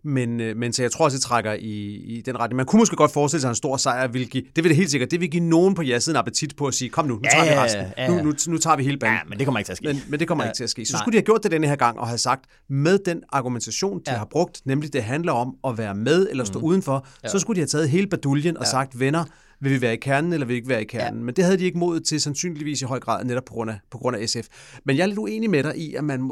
[0.05, 2.57] men, øh, men så jeg tror også, det trækker i, i den retning.
[2.57, 4.75] Man kunne måske godt forestille sig, at en stor sejr vil give, det vil det
[4.75, 7.21] helt sikkert, det vil give nogen på ja-siden appetit på at sige, kom nu, nu
[7.31, 7.81] tager ja, vi resten.
[7.97, 8.21] Ja, ja.
[8.21, 9.15] Nu, nu, nu tager vi hele banen.
[9.15, 9.87] Ja, men det kommer ikke til at ske.
[9.87, 10.85] Men, men det kommer ja, ikke til at ske.
[10.85, 11.01] Så nej.
[11.01, 14.11] skulle de have gjort det denne her gang og have sagt, med den argumentation, de
[14.11, 14.17] ja.
[14.17, 16.65] har brugt, nemlig det handler om at være med eller stå mm.
[16.65, 17.29] udenfor, ja.
[17.29, 18.69] så skulle de have taget hele baduljen og ja.
[18.69, 19.23] sagt, venner,
[19.59, 21.19] vil vi være i kernen, eller vil vi ikke være i kernen?
[21.19, 21.25] Ja.
[21.25, 23.79] Men det havde de ikke mod til, sandsynligvis i høj grad, netop på grund, af,
[23.91, 24.47] på grund af SF.
[24.85, 26.31] Men jeg er lidt uenig med dig i, at, man,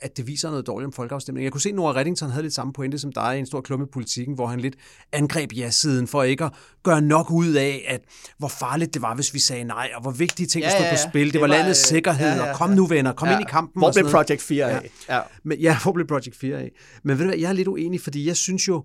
[0.00, 1.44] at det viser noget dårligt om folkeafstemning.
[1.44, 3.60] Jeg kunne se, at Nora Reddington havde lidt samme pointe som dig i en stor
[3.60, 4.76] klumme i politikken, hvor han lidt
[5.12, 6.52] angreb ja-siden for ikke at
[6.82, 8.00] gøre nok ud af, at
[8.38, 10.86] hvor farligt det var, hvis vi sagde nej, og hvor vigtige ting, der ja, stod
[10.86, 11.24] ja, på spil.
[11.24, 13.38] Det, det var, var landets øh, sikkerhed, ja, ja, og kom nu venner, kom ja.
[13.38, 13.80] ind i kampen.
[13.80, 14.90] Hvor blev Project 4 af?
[15.08, 15.16] Ja.
[15.16, 15.22] Ja.
[15.44, 16.72] Men, ja, hvor blev Project 4 af?
[17.02, 18.84] Men ved du hvad, jeg er lidt uenig, fordi jeg synes jo,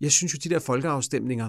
[0.00, 1.48] jeg synes jo, de der folkeafstemninger,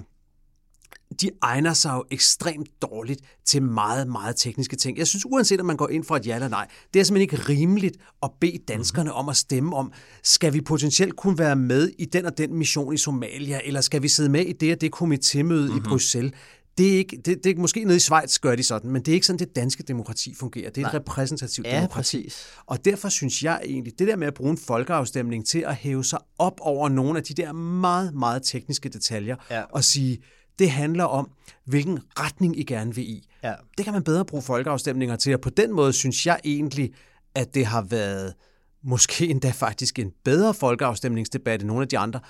[1.20, 4.98] de egner sig jo ekstremt dårligt til meget, meget tekniske ting.
[4.98, 7.22] Jeg synes, uanset om man går ind for et ja eller nej, det er simpelthen
[7.22, 9.92] ikke rimeligt at bede danskerne om at stemme om,
[10.22, 14.02] skal vi potentielt kunne være med i den og den mission i Somalia, eller skal
[14.02, 15.76] vi sidde med i det og det komitémøde mm-hmm.
[15.76, 15.88] i mhm.
[15.88, 16.32] Bruxelles?
[16.78, 19.12] Det er, ikke, det, det er måske nede i Schweiz gør de sådan, men det
[19.12, 20.70] er ikke sådan, det danske demokrati fungerer.
[20.70, 20.90] Det er Nej.
[20.90, 22.22] et repræsentativt ja, demokrati.
[22.22, 22.46] Præcis.
[22.66, 26.04] Og derfor synes jeg egentlig, det der med at bruge en folkeafstemning til at hæve
[26.04, 29.62] sig op over nogle af de der meget, meget tekniske detaljer, ja.
[29.62, 30.18] og sige,
[30.60, 31.30] det handler om,
[31.64, 33.28] hvilken retning I gerne vil i.
[33.44, 33.54] Ja.
[33.78, 36.94] Det kan man bedre bruge folkeafstemninger til, og på den måde synes jeg egentlig,
[37.34, 38.34] at det har været
[38.82, 42.20] måske endda faktisk en bedre folkeafstemningsdebat end nogle af de andre,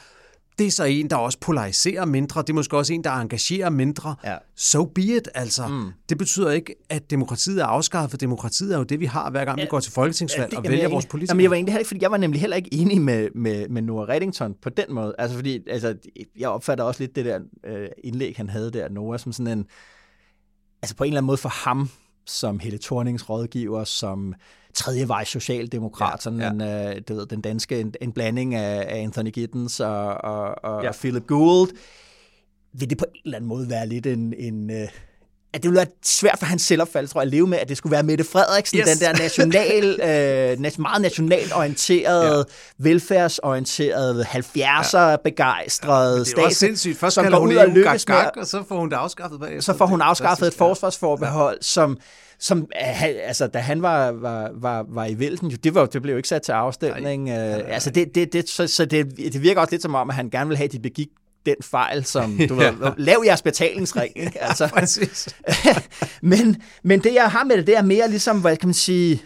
[0.60, 2.42] det er så en, der også polariserer mindre.
[2.42, 4.14] Det er måske også en, der engagerer mindre.
[4.24, 4.36] Ja.
[4.56, 5.68] So be it, altså.
[5.68, 5.90] Mm.
[6.08, 9.44] Det betyder ikke, at demokratiet er afskaffet, for demokratiet er jo det, vi har, hver
[9.44, 9.64] gang ja.
[9.64, 11.34] vi går til folketingsvalg ja, det, og vælger vores politikere.
[11.34, 13.68] Jamen, jeg var egentlig heller ikke, fordi jeg var nemlig heller ikke enig med, med,
[13.68, 15.14] med Nora Reddington på den måde.
[15.18, 15.96] Altså, fordi altså,
[16.38, 19.66] jeg opfatter også lidt det der øh, indlæg, han havde der, Nora, som sådan en...
[20.82, 21.90] Altså, på en eller anden måde for ham,
[22.26, 24.34] som Helle Thornings rådgiver, som
[24.74, 26.50] tredjevej socialdemokrat, ja, sådan ja.
[26.50, 30.64] En, uh, du ved, den danske, en, en blanding af, af Anthony Giddens og, og,
[30.64, 30.88] og, ja.
[30.88, 31.70] og Philip Gould.
[32.72, 34.88] Vil det på en eller anden måde være lidt en, en uh,
[35.52, 37.76] at det ville være svært for hans selvopfattelse, tror jeg, at leve med, at det
[37.76, 38.88] skulle være Mette Frederiksen, yes.
[38.88, 40.00] den der national,
[40.64, 42.44] øh, meget nationalt orienterede, ja.
[42.78, 46.98] velfærdsorienterede, 70'er begejstrede ja, det er også sindssygt.
[46.98, 49.72] Først som går hun ud og lykkes med, og så får hun det afskaffet bagefter.
[49.72, 51.62] Så får hun afskaffet et forsvarsforbehold, ja.
[51.62, 51.98] som
[52.40, 56.16] som altså, da han var, var, var, var i vælten, det, var, det blev jo
[56.16, 57.24] ikke sat til afstemning.
[57.24, 57.72] Nej, nej, nej.
[57.72, 60.30] Altså, det, det, det, så, så det, det virker også lidt som om, at han
[60.30, 61.08] gerne vil have, at de begik
[61.46, 62.70] den fejl, som du ja.
[62.70, 64.12] ved, lav jeres betalingsring.
[64.16, 64.42] Ikke?
[64.50, 64.70] Altså,
[65.64, 65.74] ja,
[66.22, 69.22] men, men det, jeg har med det, det er mere ligesom, hvad kan man sige,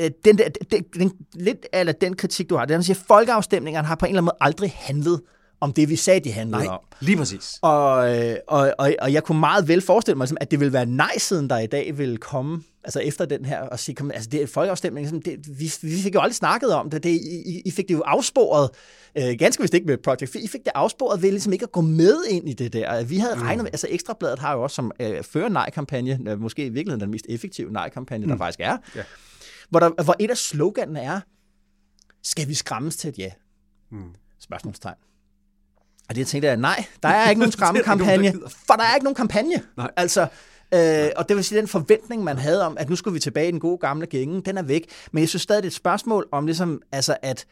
[0.00, 2.96] øh, den, der, den, den, lidt eller den kritik, du har, det er, at sige,
[3.08, 5.20] folkeafstemningerne har på en eller anden måde aldrig handlet
[5.60, 6.80] om det, vi sagde, de handlede Nej, om.
[7.00, 7.58] lige præcis.
[7.62, 10.86] Og, øh, og, og, og jeg kunne meget vel forestille mig, at det vil være
[10.86, 14.42] nej-siden, der i dag vil komme altså efter den her, og sige, kom, altså det
[14.42, 17.88] er folkeafstemning, det, vi, vi fik jo aldrig snakket om det, det I, I fik
[17.88, 18.70] det jo afsporet,
[19.18, 21.80] øh, ganske vist ikke med Project I fik det afsporet ved ligesom ikke at gå
[21.80, 23.04] med ind i det der.
[23.04, 23.42] Vi havde mm.
[23.42, 27.00] regnet med, altså Ekstrabladet har jo også som øh, fører nej-kampagne, øh, måske i virkeligheden
[27.00, 28.30] den mest effektive nej-kampagne, mm.
[28.30, 29.02] der faktisk er, ja.
[29.70, 31.20] hvor, der, hvor et af sloganene er,
[32.22, 33.30] skal vi skræmmes til et ja?
[33.90, 34.14] Mm.
[34.40, 34.96] Spørgsmålstegn.
[36.08, 38.32] Og det tænkte jeg, nej, der er ikke nogen skræmmekampagne,
[38.66, 39.62] for der er ikke nogen kampagne.
[39.76, 39.90] Nej.
[39.96, 40.26] Altså,
[40.74, 43.48] Øh, og det vil sige, den forventning, man havde om, at nu skulle vi tilbage
[43.48, 44.90] i den gode gamle gænge, den er væk.
[45.12, 47.46] Men jeg synes stadig, det er et spørgsmål om, ligesom, altså, at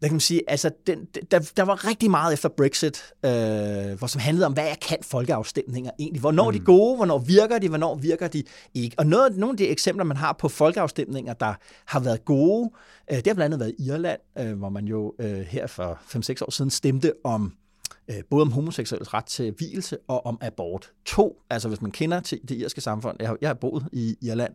[0.00, 4.06] hvad kan man sige, altså, den, der, der var rigtig meget efter Brexit, øh, hvor
[4.06, 6.20] som handlede om, hvad jeg kan folkeafstemninger egentlig.
[6.20, 6.54] Hvornår mm.
[6.54, 8.42] er de gode, hvornår virker de, hvornår virker de
[8.74, 8.98] ikke.
[8.98, 11.54] Og noget, nogle af de eksempler, man har på folkeafstemninger, der
[11.86, 12.70] har været gode,
[13.10, 16.44] øh, det har blandt andet været Irland, øh, hvor man jo øh, her for 5-6
[16.46, 17.52] år siden stemte om
[18.10, 20.92] øh, både om homoseksuelles ret til hvilelse og om abort.
[21.04, 24.16] To, altså hvis man kender til det irske samfund, jeg har, jeg har boet i
[24.22, 24.54] Irland,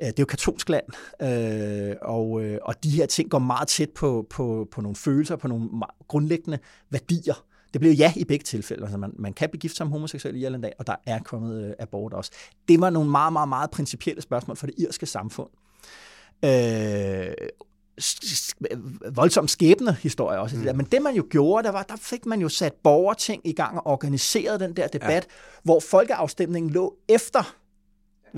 [0.00, 0.84] det er jo katolsk land,
[1.22, 5.36] øh, og, øh, og de her ting går meget tæt på, på, på nogle følelser,
[5.36, 5.68] på nogle
[6.08, 6.58] grundlæggende
[6.90, 7.44] værdier.
[7.72, 8.82] Det blev ja i begge tilfælde.
[8.82, 11.72] Altså man, man kan begifte sig som homoseksuel i Irland, og der er kommet øh,
[11.78, 12.30] abort også.
[12.68, 15.48] Det var nogle meget, meget, meget principielle spørgsmål for det irske samfund.
[16.44, 17.34] Øh,
[19.14, 20.56] voldsom skæbne historie også.
[20.56, 20.76] Mm.
[20.76, 23.76] Men det man jo gjorde, der var, der fik man jo sat borgerting i gang
[23.76, 25.20] og organiseret den der debat, ja.
[25.62, 27.56] hvor folkeafstemningen lå efter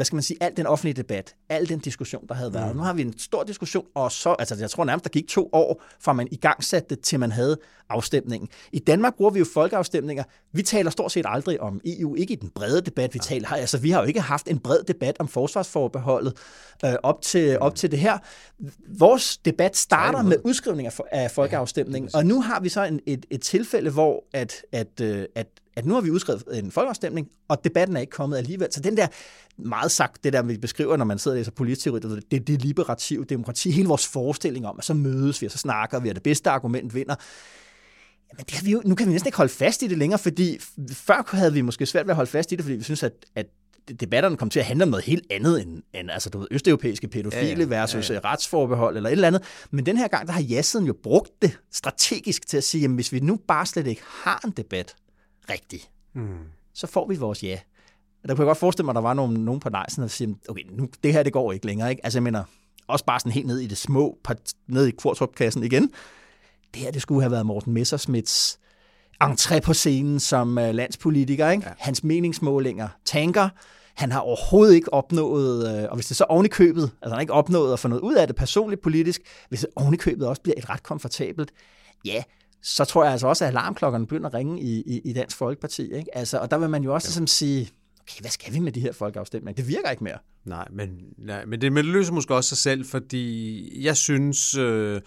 [0.01, 2.71] hvad skal man sige, al den offentlige debat, al den diskussion, der havde været.
[2.71, 2.77] Mm.
[2.77, 5.49] Nu har vi en stor diskussion, og så, altså jeg tror nærmest, der gik to
[5.53, 8.49] år, fra man i gang satte det, til man havde afstemningen.
[8.73, 10.25] I Danmark bruger vi jo folkeafstemninger.
[10.53, 13.35] Vi taler stort set aldrig om EU, ikke i den brede debat, vi ja.
[13.35, 13.49] taler.
[13.49, 16.37] Altså vi har jo ikke haft en bred debat om forsvarsforbeholdet
[16.85, 18.19] øh, op, til, op til det her.
[18.99, 23.01] Vores debat starter med udskrivning af, af folkeafstemningen, ja, og nu har vi så en,
[23.07, 25.47] et, et tilfælde, hvor at, at, øh, at
[25.77, 28.69] at nu har vi udskrevet en folkeafstemning, og debatten er ikke kommet alligevel.
[28.73, 29.07] Så den der,
[29.59, 31.87] meget sagt, det der, vi beskriver, når man sidder og læser politisk
[32.31, 35.59] det er det liberative demokrati, hele vores forestilling om, at så mødes vi, og så
[35.59, 37.15] snakker vi, og det bedste argument vinder.
[38.37, 40.19] Men det har vi jo, nu kan vi næsten ikke holde fast i det længere,
[40.19, 40.59] fordi
[40.93, 43.13] før havde vi måske svært ved at holde fast i det, fordi vi synes, at,
[43.35, 43.47] at
[44.01, 47.09] debatterne kom til at handle om noget helt andet end, end altså, du ved, østeuropæiske
[47.09, 48.21] pædofile ja, ja, versus ja, ja.
[48.25, 49.43] retsforbehold eller et eller andet.
[49.71, 52.91] Men den her gang, der har jassen jo brugt det strategisk til at sige, at
[52.91, 54.95] hvis vi nu bare slet ikke har en debat,
[55.51, 55.81] rigtig,
[56.15, 56.39] mm.
[56.75, 57.59] så får vi vores ja.
[58.29, 60.35] Der kunne jeg godt forestille mig, at der var nogen, nogen på nejsen, der siger,
[60.49, 61.91] okay, nu, det her det går ikke længere.
[61.91, 62.05] Ikke?
[62.05, 62.45] Altså jeg mener,
[62.87, 64.19] også bare sådan helt ned i det små,
[64.69, 65.91] ned i kvartrup igen.
[66.75, 68.59] Det her, det skulle have været Morten Messersmiths
[69.25, 71.51] entré på scenen som uh, landspolitiker.
[71.51, 71.67] Ikke?
[71.67, 71.73] Ja.
[71.79, 73.49] Hans meningsmålinger tanker.
[73.95, 77.13] Han har overhovedet ikke opnået, uh, og hvis det så oven i købet, altså han
[77.13, 79.97] har ikke opnået at få noget ud af det personligt politisk, hvis det oven i
[79.97, 81.51] købet også bliver et ret komfortabelt,
[82.05, 82.23] ja,
[82.63, 85.93] så tror jeg altså også, at alarmklokkerne begynder at ringe i, i, i Dansk Folkeparti.
[85.93, 86.17] Ikke?
[86.17, 87.09] Altså, og der vil man jo også ja.
[87.09, 89.63] ligesom sige, okay, hvad skal vi med de her folkeafstemninger?
[89.63, 90.19] Det virker ikke mere.
[90.45, 90.89] Nej, men,
[91.19, 94.55] nej, men, det, men det løser måske også sig selv, fordi jeg synes...
[94.55, 95.01] Øh,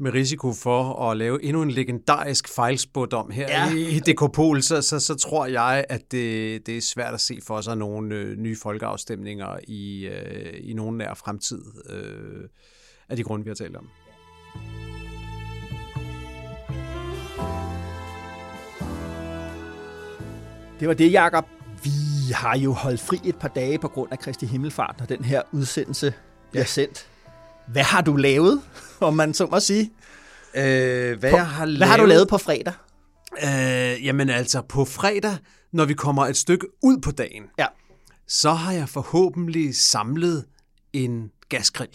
[0.00, 3.74] med risiko for at lave endnu en legendarisk fejlspot om her ja.
[3.74, 7.60] i DK så, så, så tror jeg, at det, det er svært at se for
[7.60, 12.48] sig nogle øh, nye folkeafstemninger i, øh, i nogen nær fremtid øh,
[13.08, 13.88] af de grunde, vi har talt om.
[20.80, 21.44] Det var det, Jacob.
[21.82, 21.90] Vi
[22.32, 25.42] har jo holdt fri et par dage på grund af Kristi Himmelfart, når den her
[25.52, 26.14] udsendelse
[26.50, 26.66] bliver ja.
[26.66, 27.06] sendt.
[27.68, 28.62] Hvad har du lavet,
[29.00, 29.92] om man så må sige?
[30.54, 31.78] Øh, hvad, på, jeg har lavet?
[31.78, 32.72] hvad har du lavet på fredag?
[33.42, 35.36] Øh, jamen altså, på fredag,
[35.72, 37.66] når vi kommer et stykke ud på dagen, ja.
[38.28, 40.44] så har jeg forhåbentlig samlet
[40.92, 41.90] en gaskrig.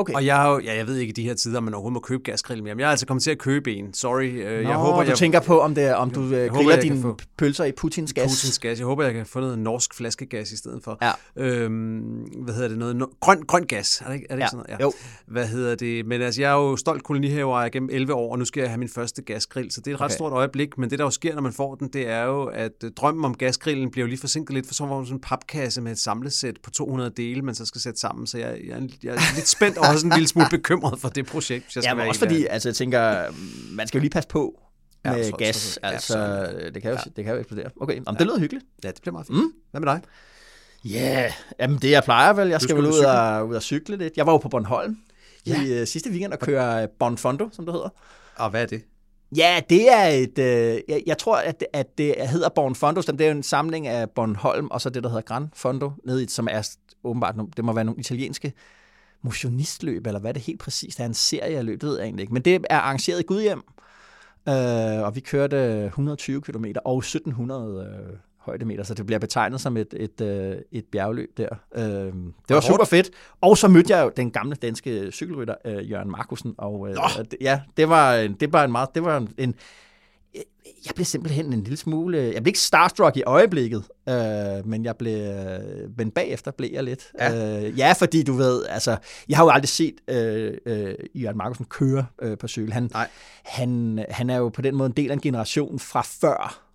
[0.00, 0.14] Okay.
[0.14, 1.92] Og jeg, har jo- ja, jeg ved ikke i de her tider, om man overhovedet
[1.94, 3.94] må købe gasgrill men jeg er altså kommet til at købe en.
[3.94, 4.24] Sorry.
[4.24, 6.74] øh, Nå, jeg håber, du jeg, tænker på, om, det, om du øh, jeg griller
[6.74, 8.24] jeg kan dine få- pølser i Putins gas.
[8.24, 8.78] Putins gas.
[8.78, 10.98] Jeg håber, jeg kan få noget norsk flaskegas i stedet for.
[11.02, 11.10] Ja.
[11.36, 12.00] Øhm,
[12.44, 12.78] hvad hedder det?
[12.78, 14.00] Noget, no, grøn, grøn gas.
[14.00, 14.44] Er det ikke, er det Ja.
[14.46, 14.82] ikke sådan noget?
[14.82, 14.92] Jo.
[15.26, 16.06] Hvad hedder det?
[16.06, 18.78] Men altså, jeg er jo stolt kolonihaver gennem 11 år, og nu skal jeg have
[18.78, 20.14] min første gasgrill, så det er et ret Okay.
[20.14, 20.78] stort øjeblik.
[20.78, 23.24] Men det, der jo sker, når man får den, det er jo, at øh, drømmen
[23.24, 25.98] om gasgrillen bliver jo lige forsinket lidt, for så var sådan en papkasse med et
[25.98, 28.26] samlesæt på 200 dele, man så skal sætte sammen.
[28.26, 31.08] Så jeg, jeg, er, jeg er lidt spændt og også en lille smule bekymret for
[31.08, 33.24] det projekt, hvis jeg skal Ja, men også fordi, altså jeg tænker,
[33.72, 34.60] man skal jo lige passe på
[35.04, 35.56] Ja, med så- så- gas.
[35.56, 37.70] så- ja, altså, så- det, kan jo, det kan jo eksplodere.
[37.80, 38.64] Okay, jamen, det lyder hyggeligt.
[38.84, 39.38] Ja, det bliver meget fint.
[39.38, 39.52] Mm.
[39.70, 40.00] Hvad med dig?
[40.84, 41.32] Ja, yeah.
[41.60, 42.48] jamen det jeg plejer vel.
[42.48, 44.16] Jeg skal, skal vel ud og ud og cykle lidt.
[44.16, 44.96] Jeg var jo på Bornholm
[45.46, 45.62] ja.
[45.62, 47.88] i uh, sidste weekend og køre Bon Fondo, som det hedder.
[48.36, 48.82] Og hvad er det?
[49.36, 50.38] Ja, det er et...
[50.38, 53.36] Øh, jeg, jeg tror, at det, at det hedder Born Fondo, som det er jo
[53.36, 56.68] en samling af Bornholm, og så det, der hedder Gran Fondo, nede i, som er
[57.04, 58.52] åbenbart, det må være nogle italienske
[59.22, 62.22] motionistløb, eller hvad det helt præcist er, en serie af løb, det ved jeg egentlig
[62.22, 62.32] ikke.
[62.34, 63.62] Men det er arrangeret i Gudhjem,
[64.48, 69.76] øh, og vi kørte 120 km og 1700 øh, højdemeter, så det bliver betegnet som
[69.76, 71.48] et, et, øh, et bjergløb der.
[71.74, 72.12] Øh, det
[72.48, 73.10] var super fedt.
[73.40, 76.96] Og så mødte jeg jo den gamle danske cykelrytter, øh, Jørgen Markusen, og øh,
[77.40, 79.54] ja, det var, en- det var en meget, det var en, en
[80.86, 82.18] jeg blev simpelthen en lille smule...
[82.18, 85.34] Jeg blev ikke starstruck i øjeblikket, øh, men jeg blev,
[85.96, 87.12] men bagefter blev jeg lidt.
[87.18, 87.64] Ja.
[87.64, 88.96] Øh, ja, fordi du ved, altså,
[89.28, 92.72] jeg har jo aldrig set øh, øh, Jørgen Markusen køre øh, på cykel.
[92.72, 93.08] Han, Nej.
[93.44, 96.69] han, han er jo på den måde en del af en generation fra før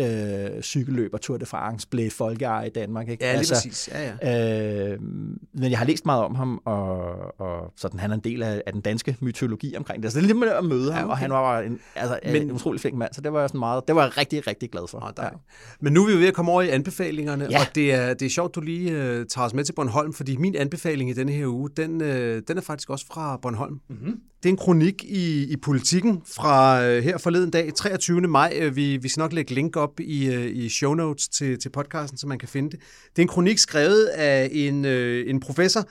[0.00, 3.08] øh, cykelløb og Tour de France blev folkeeje i Danmark.
[3.08, 3.24] Ikke?
[3.24, 3.88] Ja, lige altså, præcis.
[3.92, 4.92] Ja, ja.
[4.92, 4.98] Øh,
[5.54, 7.00] men jeg har læst meget om ham, og,
[7.40, 10.12] og sådan, han er en del af, af den danske mytologi omkring det.
[10.12, 11.10] Så det er lidt med at møde ham, okay.
[11.10, 13.58] og han var en, altså, Men- en utrolig flink mand, så det var jeg sådan
[13.58, 15.12] meget, det var jeg rigtig, rigtig glad for.
[15.16, 15.40] Dejligt.
[15.80, 17.60] Men nu er vi jo ved at komme over i anbefalingerne, Ja.
[17.60, 20.36] og det er, det er sjovt, du lige uh, tager os med til Bornholm, fordi
[20.36, 22.06] min anbefaling i denne her uge, den, uh,
[22.48, 23.80] den er faktisk også fra Bornholm.
[23.88, 24.16] Mm-hmm.
[24.42, 28.20] Det er en kronik i, i Politiken fra uh, her forleden dag, 23.
[28.20, 28.60] maj.
[28.66, 31.70] Uh, vi, vi skal nok lægge link op i, uh, i show notes til, til
[31.70, 32.80] podcasten, så man kan finde det.
[32.80, 35.88] Det er en kronik skrevet af en, uh, en professor,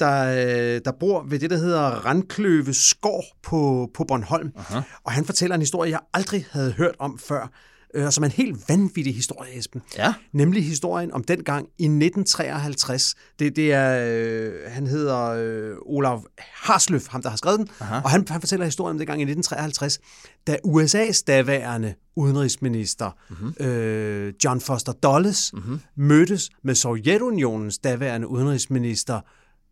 [0.00, 0.46] der,
[0.76, 4.50] øh, der bor ved det, der hedder Randkløve Skov på, på Bornholm.
[4.56, 4.80] Aha.
[5.04, 7.48] Og han fortæller en historie, jeg aldrig havde hørt om før, øh,
[7.94, 9.82] og som er en helt vanvittig historie, Esben.
[9.96, 10.14] Ja.
[10.32, 13.14] Nemlig historien om den gang i 1953.
[13.38, 18.00] Det, det er, øh, han hedder øh, Olav Harsløf, ham der har skrevet den, Aha.
[18.04, 20.00] og han, han fortæller historien om den gang i 1953,
[20.46, 23.66] da USA's daværende udenrigsminister, mm-hmm.
[23.66, 25.80] øh, John Foster Dulles, mm-hmm.
[25.96, 29.20] mødtes med Sovjetunionens daværende udenrigsminister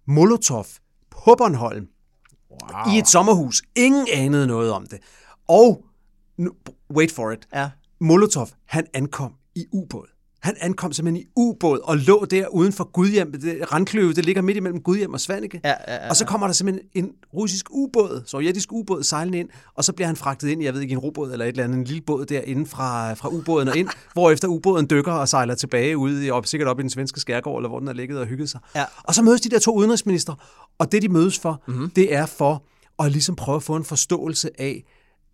[0.06, 0.66] Molotov
[1.10, 1.86] på Bornholm
[2.50, 2.94] wow.
[2.94, 3.62] i et sommerhus.
[3.76, 4.98] Ingen anede noget om det.
[5.48, 5.84] Og,
[6.38, 6.52] nu,
[6.96, 7.70] wait for it, Ja.
[8.00, 10.06] Molotov, han ankom i ubåd.
[10.42, 13.32] Han ankom simpelthen i ubåd og lå der uden for Gudhjem.
[13.32, 15.60] Det, Randkløve, det ligger midt imellem Gudhjem og Svanike.
[15.64, 19.48] Ja, ja, ja, Og så kommer der simpelthen en russisk ubåd, sovjetisk ubåd, sejlende ind,
[19.74, 21.78] og så bliver han fragtet ind, jeg ved ikke, en robåd eller et eller andet,
[21.78, 25.98] en lille båd derinde fra, fra ubåden og ind, hvorefter ubåden dykker og sejler tilbage
[25.98, 28.26] ud, i, op, sikkert op i den svenske skærgård, eller hvor den har ligget og
[28.26, 28.60] hygget sig.
[28.74, 28.84] Ja.
[29.04, 30.34] Og så mødes de der to udenrigsminister,
[30.78, 31.90] og det de mødes for, mm-hmm.
[31.90, 32.64] det er for
[32.98, 34.84] at ligesom prøve at få en forståelse af,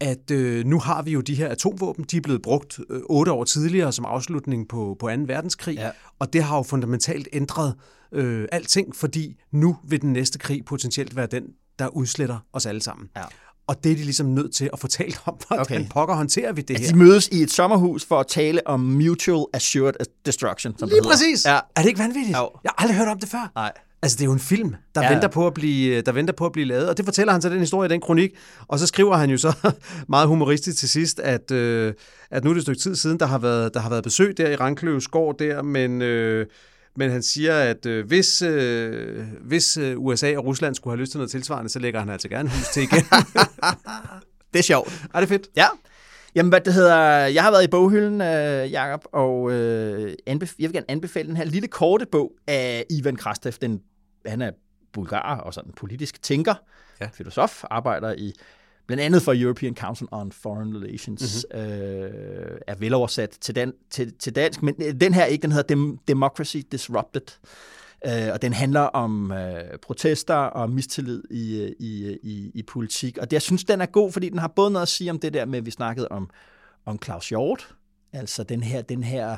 [0.01, 3.33] at øh, nu har vi jo de her atomvåben, de er blevet brugt øh, otte
[3.33, 5.13] år tidligere som afslutning på, på 2.
[5.27, 5.91] verdenskrig, Ja.
[6.19, 7.75] og det har jo fundamentalt ændret
[8.13, 11.43] øh, alting, fordi nu vil den næste krig potentielt være den,
[11.79, 13.09] der udsletter os alle sammen.
[13.17, 13.23] Ja.
[13.69, 15.89] Og det er de ligesom nødt til at fortælle om, hvordan okay.
[15.91, 16.99] Pokker håndterer vi det Altså, her.
[17.03, 19.93] de mødes i et sommerhus for at tale om mutual assured
[20.27, 21.45] destruction, som det Lige præcis!
[21.47, 21.55] Ja.
[21.77, 22.37] Er det ikke vanvittigt?
[22.39, 22.51] Jo.
[22.65, 23.53] Jeg har aldrig hørt om det før.
[23.55, 23.73] Nej.
[24.07, 25.13] Altså, det er jo en film, der, ja.
[25.13, 26.89] Venter på at blive, der venter på at blive lavet.
[26.89, 28.31] Og det fortæller han så den historie i den kronik.
[28.69, 29.73] Og så skriver han jo så
[30.09, 31.95] meget humoristisk til sidst, at, øh,
[32.31, 34.39] at nu er det et stykke tid siden, der har været, der har været besøg
[34.39, 36.03] der i Randkløves gård der, men...
[36.03, 36.47] Øh,
[36.99, 41.11] men han siger, at øh, hvis, øh, hvis øh, USA og Rusland skulle have lyst
[41.11, 43.05] til noget tilsvarende, så lægger han altså gerne hus til igen.
[44.53, 45.03] Det er sjovt.
[45.15, 45.49] er det fedt?
[45.57, 45.67] Ja.
[46.37, 46.97] Jamen, hvad det hedder,
[47.27, 51.37] jeg har været i boghylden, øh, Jacob, og øh, anbef- jeg vil gerne anbefale den
[51.37, 53.53] her lille korte bog af Ivan Krastev.
[53.53, 53.81] Den,
[54.27, 54.51] han er
[54.93, 56.55] bulgar og sådan politisk tænker,
[57.01, 57.09] Ja.
[57.13, 58.33] filosof, arbejder i
[58.87, 61.71] blandt andet for European Council on Foreign Relations, mm-hmm.
[61.71, 65.67] øh, er veloversat til, dan- til, til dansk, men øh, den her ikke, den hedder
[65.75, 67.39] Dem- Democracy Disrupted.
[68.07, 73.19] Øh, og den handler om øh, protester og mistillid i, øh, i, i, i politik.
[73.19, 75.19] Og det, jeg synes, den er god, fordi den har både noget at sige om
[75.19, 76.31] det der med, vi snakkede om,
[76.87, 77.75] om Claus Hjort,
[78.13, 79.37] altså den her, den her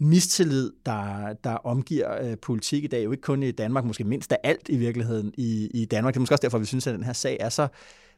[0.00, 4.32] mistillid, der, der omgiver øh, politik i dag, jo ikke kun i Danmark, måske mindst
[4.32, 6.14] af alt i virkeligheden i, i Danmark.
[6.14, 7.68] Det er måske også derfor, vi synes, at den her sag er så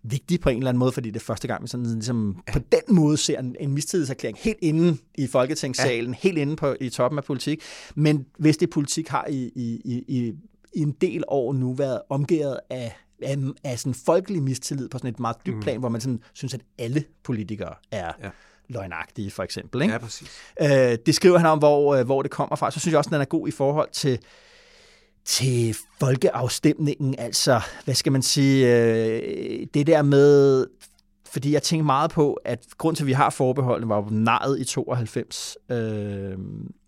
[0.02, 2.52] vigtig på en eller anden måde, fordi det er første gang, vi sådan, ligesom, ja.
[2.52, 6.18] på den måde ser en, en mistillidserklæring helt inde i Folketingssalen, ja.
[6.22, 7.62] helt inde på, i toppen af politik.
[7.94, 10.32] Men hvis det politik har i, i, i, i
[10.74, 15.10] i en del år nu været omgivet af, af, af sådan folkelig mistillid på sådan
[15.10, 15.80] et meget dybt plan, mm.
[15.80, 18.30] hvor man sådan synes, at alle politikere er ja.
[18.68, 19.82] Løgnagtige, for eksempel.
[19.82, 19.92] Ikke?
[19.92, 20.30] Ja, præcis.
[20.60, 22.70] Øh, det skriver han om, hvor, øh, hvor det kommer fra.
[22.70, 24.18] Så synes jeg også, at den er god i forhold til,
[25.24, 27.14] til folkeafstemningen.
[27.18, 30.66] Altså, hvad skal man sige, øh, det der med,
[31.30, 34.60] fordi jeg tænker meget på, at grund til, at vi har forbeholdene, var jo nejet
[34.60, 36.38] i 92, øh,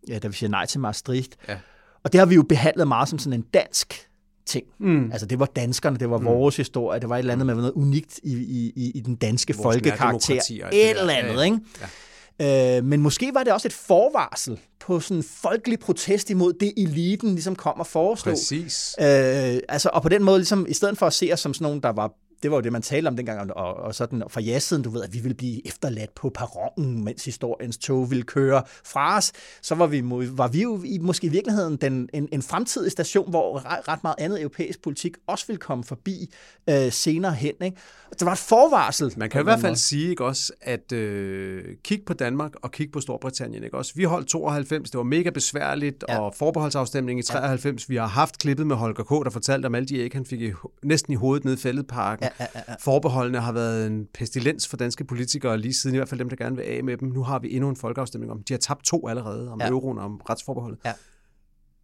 [0.09, 1.37] ja, da vi siger nej til Maastricht.
[1.49, 1.59] Ja.
[2.05, 4.09] Og det har vi jo behandlet meget som sådan en dansk
[4.47, 4.67] ting.
[4.81, 5.13] Mm.
[5.13, 6.25] Altså det var danskerne, det var mm.
[6.25, 8.33] vores historie, det var et eller andet med noget unikt i,
[8.77, 10.35] i, i den danske Vores folkekarakter.
[10.73, 11.45] Et eller andet, Ja, ja.
[11.45, 12.79] ikke?
[12.79, 16.73] Øh, men måske var det også et forvarsel på sådan en folkelig protest imod det,
[16.77, 18.33] eliten ligesom kom og foreslog.
[18.33, 18.97] Præcis.
[19.01, 21.65] Øh, altså, og på den måde, ligesom, i stedet for at se os som sådan
[21.65, 22.13] nogen, der var
[22.43, 25.03] det var jo det, man talte om dengang, og, og sådan fra ja-siden, du ved,
[25.03, 29.33] at vi ville blive efterladt på perronen, mens historiens tog ville køre fra os,
[29.63, 30.03] så var vi,
[30.37, 34.17] var vi jo i, måske i virkeligheden den, en, en fremtidig station, hvor ret, meget
[34.19, 36.33] andet europæisk politik også ville komme forbi
[36.71, 37.55] øh, senere hen.
[37.65, 37.77] Ikke?
[38.11, 39.13] Det var et forvarsel.
[39.17, 42.93] Man kan i hvert fald sige ikke også, at øh, kig på Danmark og kig
[42.93, 43.65] på Storbritannien.
[43.65, 43.93] Ikke også?
[43.95, 46.15] Vi holdt 92, det var mega besværligt, Ja.
[46.15, 46.21] ja.
[46.21, 47.89] og forbeholdsafstemning i 93.
[47.91, 50.41] Vi har haft klippet med Holger K., der fortalte om alle de æg, han fik
[50.41, 52.25] i, næsten i hovedet nede i fældeparken.
[52.25, 52.75] Ja, ja, ja.
[52.81, 56.37] Forbeholdene har været en pestilens for danske politikere lige siden, i hvert fald dem, der
[56.37, 57.09] gerne vil af med dem.
[57.09, 58.43] Nu har vi endnu en folkeafstemning om.
[58.43, 59.69] De har tabt to allerede, om Ja.
[59.69, 60.79] euroen og om retsforbeholdet.
[60.85, 60.93] Ja.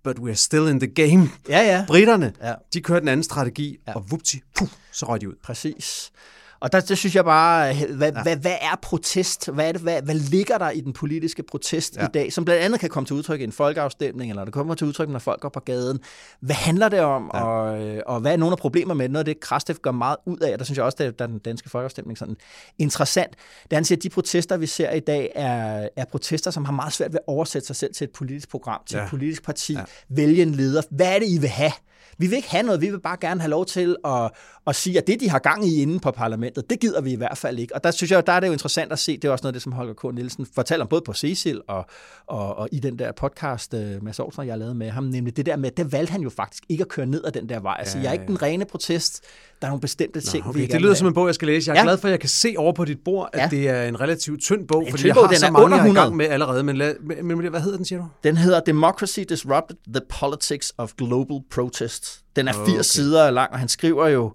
[0.04, 1.28] But we're still in the game.
[1.48, 1.84] Ja, ja.
[1.88, 2.54] Britterne, Ja.
[2.74, 3.94] de kørte en anden strategi, ja.
[3.94, 5.34] og vupti, puh, så røg de ud.
[5.42, 6.12] Præcis.
[6.60, 8.22] Og der, der synes jeg bare, hvad, ja.
[8.22, 9.48] hvad, hvad er protest?
[9.48, 12.04] Hvad, er det, hvad, hvad ligger der i den politiske protest ja.
[12.04, 14.74] I dag, som blandt andet kan komme til udtryk i en folkeafstemning, eller det kommer
[14.74, 15.98] til udtryk, når folk går på gaden.
[16.40, 17.42] Hvad handler det om, ja.
[17.44, 19.08] og, øh, og hvad er nogle af problemer med?
[19.08, 21.26] Noget af det, Krastef gør meget ud af, og der synes jeg også, at er
[21.26, 22.36] den danske folkeafstemning sådan
[22.78, 23.30] interessant,
[23.70, 26.72] det han siger, at de protester, vi ser i dag, er, er protester, som har
[26.72, 29.04] meget svært ved at oversætte sig selv til et politisk program, til ja.
[29.04, 29.72] Et politisk parti.
[29.72, 29.84] Ja.
[30.08, 30.82] vælge en leder.
[30.90, 31.72] Hvad er det, I vil have?
[32.18, 34.30] Vi vil ikke have noget, vi vil bare gerne have lov til at,
[34.66, 37.16] at sige, at det, de har gang i inde på parlamentet, det gider vi i
[37.16, 37.74] hvert fald ikke.
[37.74, 39.52] Og der synes jeg, der er det jo interessant at se, det er også noget
[39.52, 40.14] af det, som Holger K.
[40.14, 41.86] Nielsen fortæller om, både på Cecil og,
[42.26, 45.46] og, og i den der podcast, uh, Mads Aarhus, jeg lavet med ham, nemlig det
[45.46, 47.76] der med, det valgte han jo faktisk ikke at køre ned ad den der vej.
[47.78, 48.20] Altså, Ja, jeg er ja.
[48.20, 49.20] ikke den rene protest,
[49.60, 50.60] der er nogle bestemte ting, Nå, vi okay.
[50.60, 51.68] gerne Det lyder som en bog, jeg skal læse.
[51.70, 51.82] Jeg er Ja.
[51.82, 51.86] ja.
[51.88, 53.42] glad for, at jeg kan se over på dit bord, at Ja.
[53.44, 53.48] ja.
[53.50, 55.64] det er en relativt tynd bog, En fordi tynd jeg bog, har den så mange,
[55.64, 56.04] under jeg er i 100.
[56.06, 56.62] gang med allerede.
[56.62, 58.06] Men, lad, men, men hvad hedder den, siger du?
[58.24, 61.89] Den hedder Democracy Disrupted the Politics of Global Protest.
[62.36, 62.82] Den er 80 Okay.
[62.82, 64.32] sider lang, og han skriver jo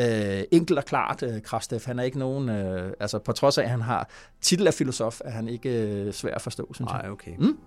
[0.00, 1.86] øh, enkelt og klart, øh, Krastef.
[1.86, 4.08] Han er ikke nogen, øh, altså på trods af, at han har
[4.42, 7.00] titel af filosof, er han ikke øh, svær at forstå, synes jeg.
[7.02, 7.30] Nej, okay.
[7.38, 7.58] Mm.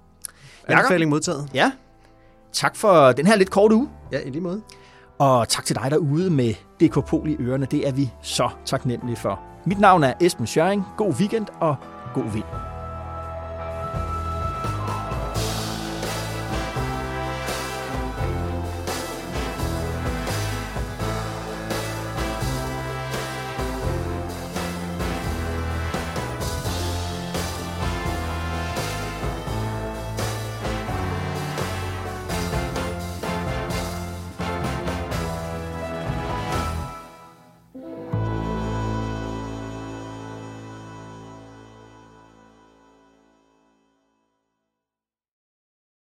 [0.67, 1.49] Anbefaling modtaget.
[1.53, 1.71] Ja,
[2.53, 4.61] tak for den her lidt korte uge, Ja, i lige måde.
[5.17, 7.67] og tak til dig derude med DK Pol i ørerne.
[7.71, 9.39] Det er vi så taknemmelige for.
[9.65, 10.83] Mit navn er Esben Schøring.
[10.97, 11.75] God weekend og
[12.13, 12.76] god vind.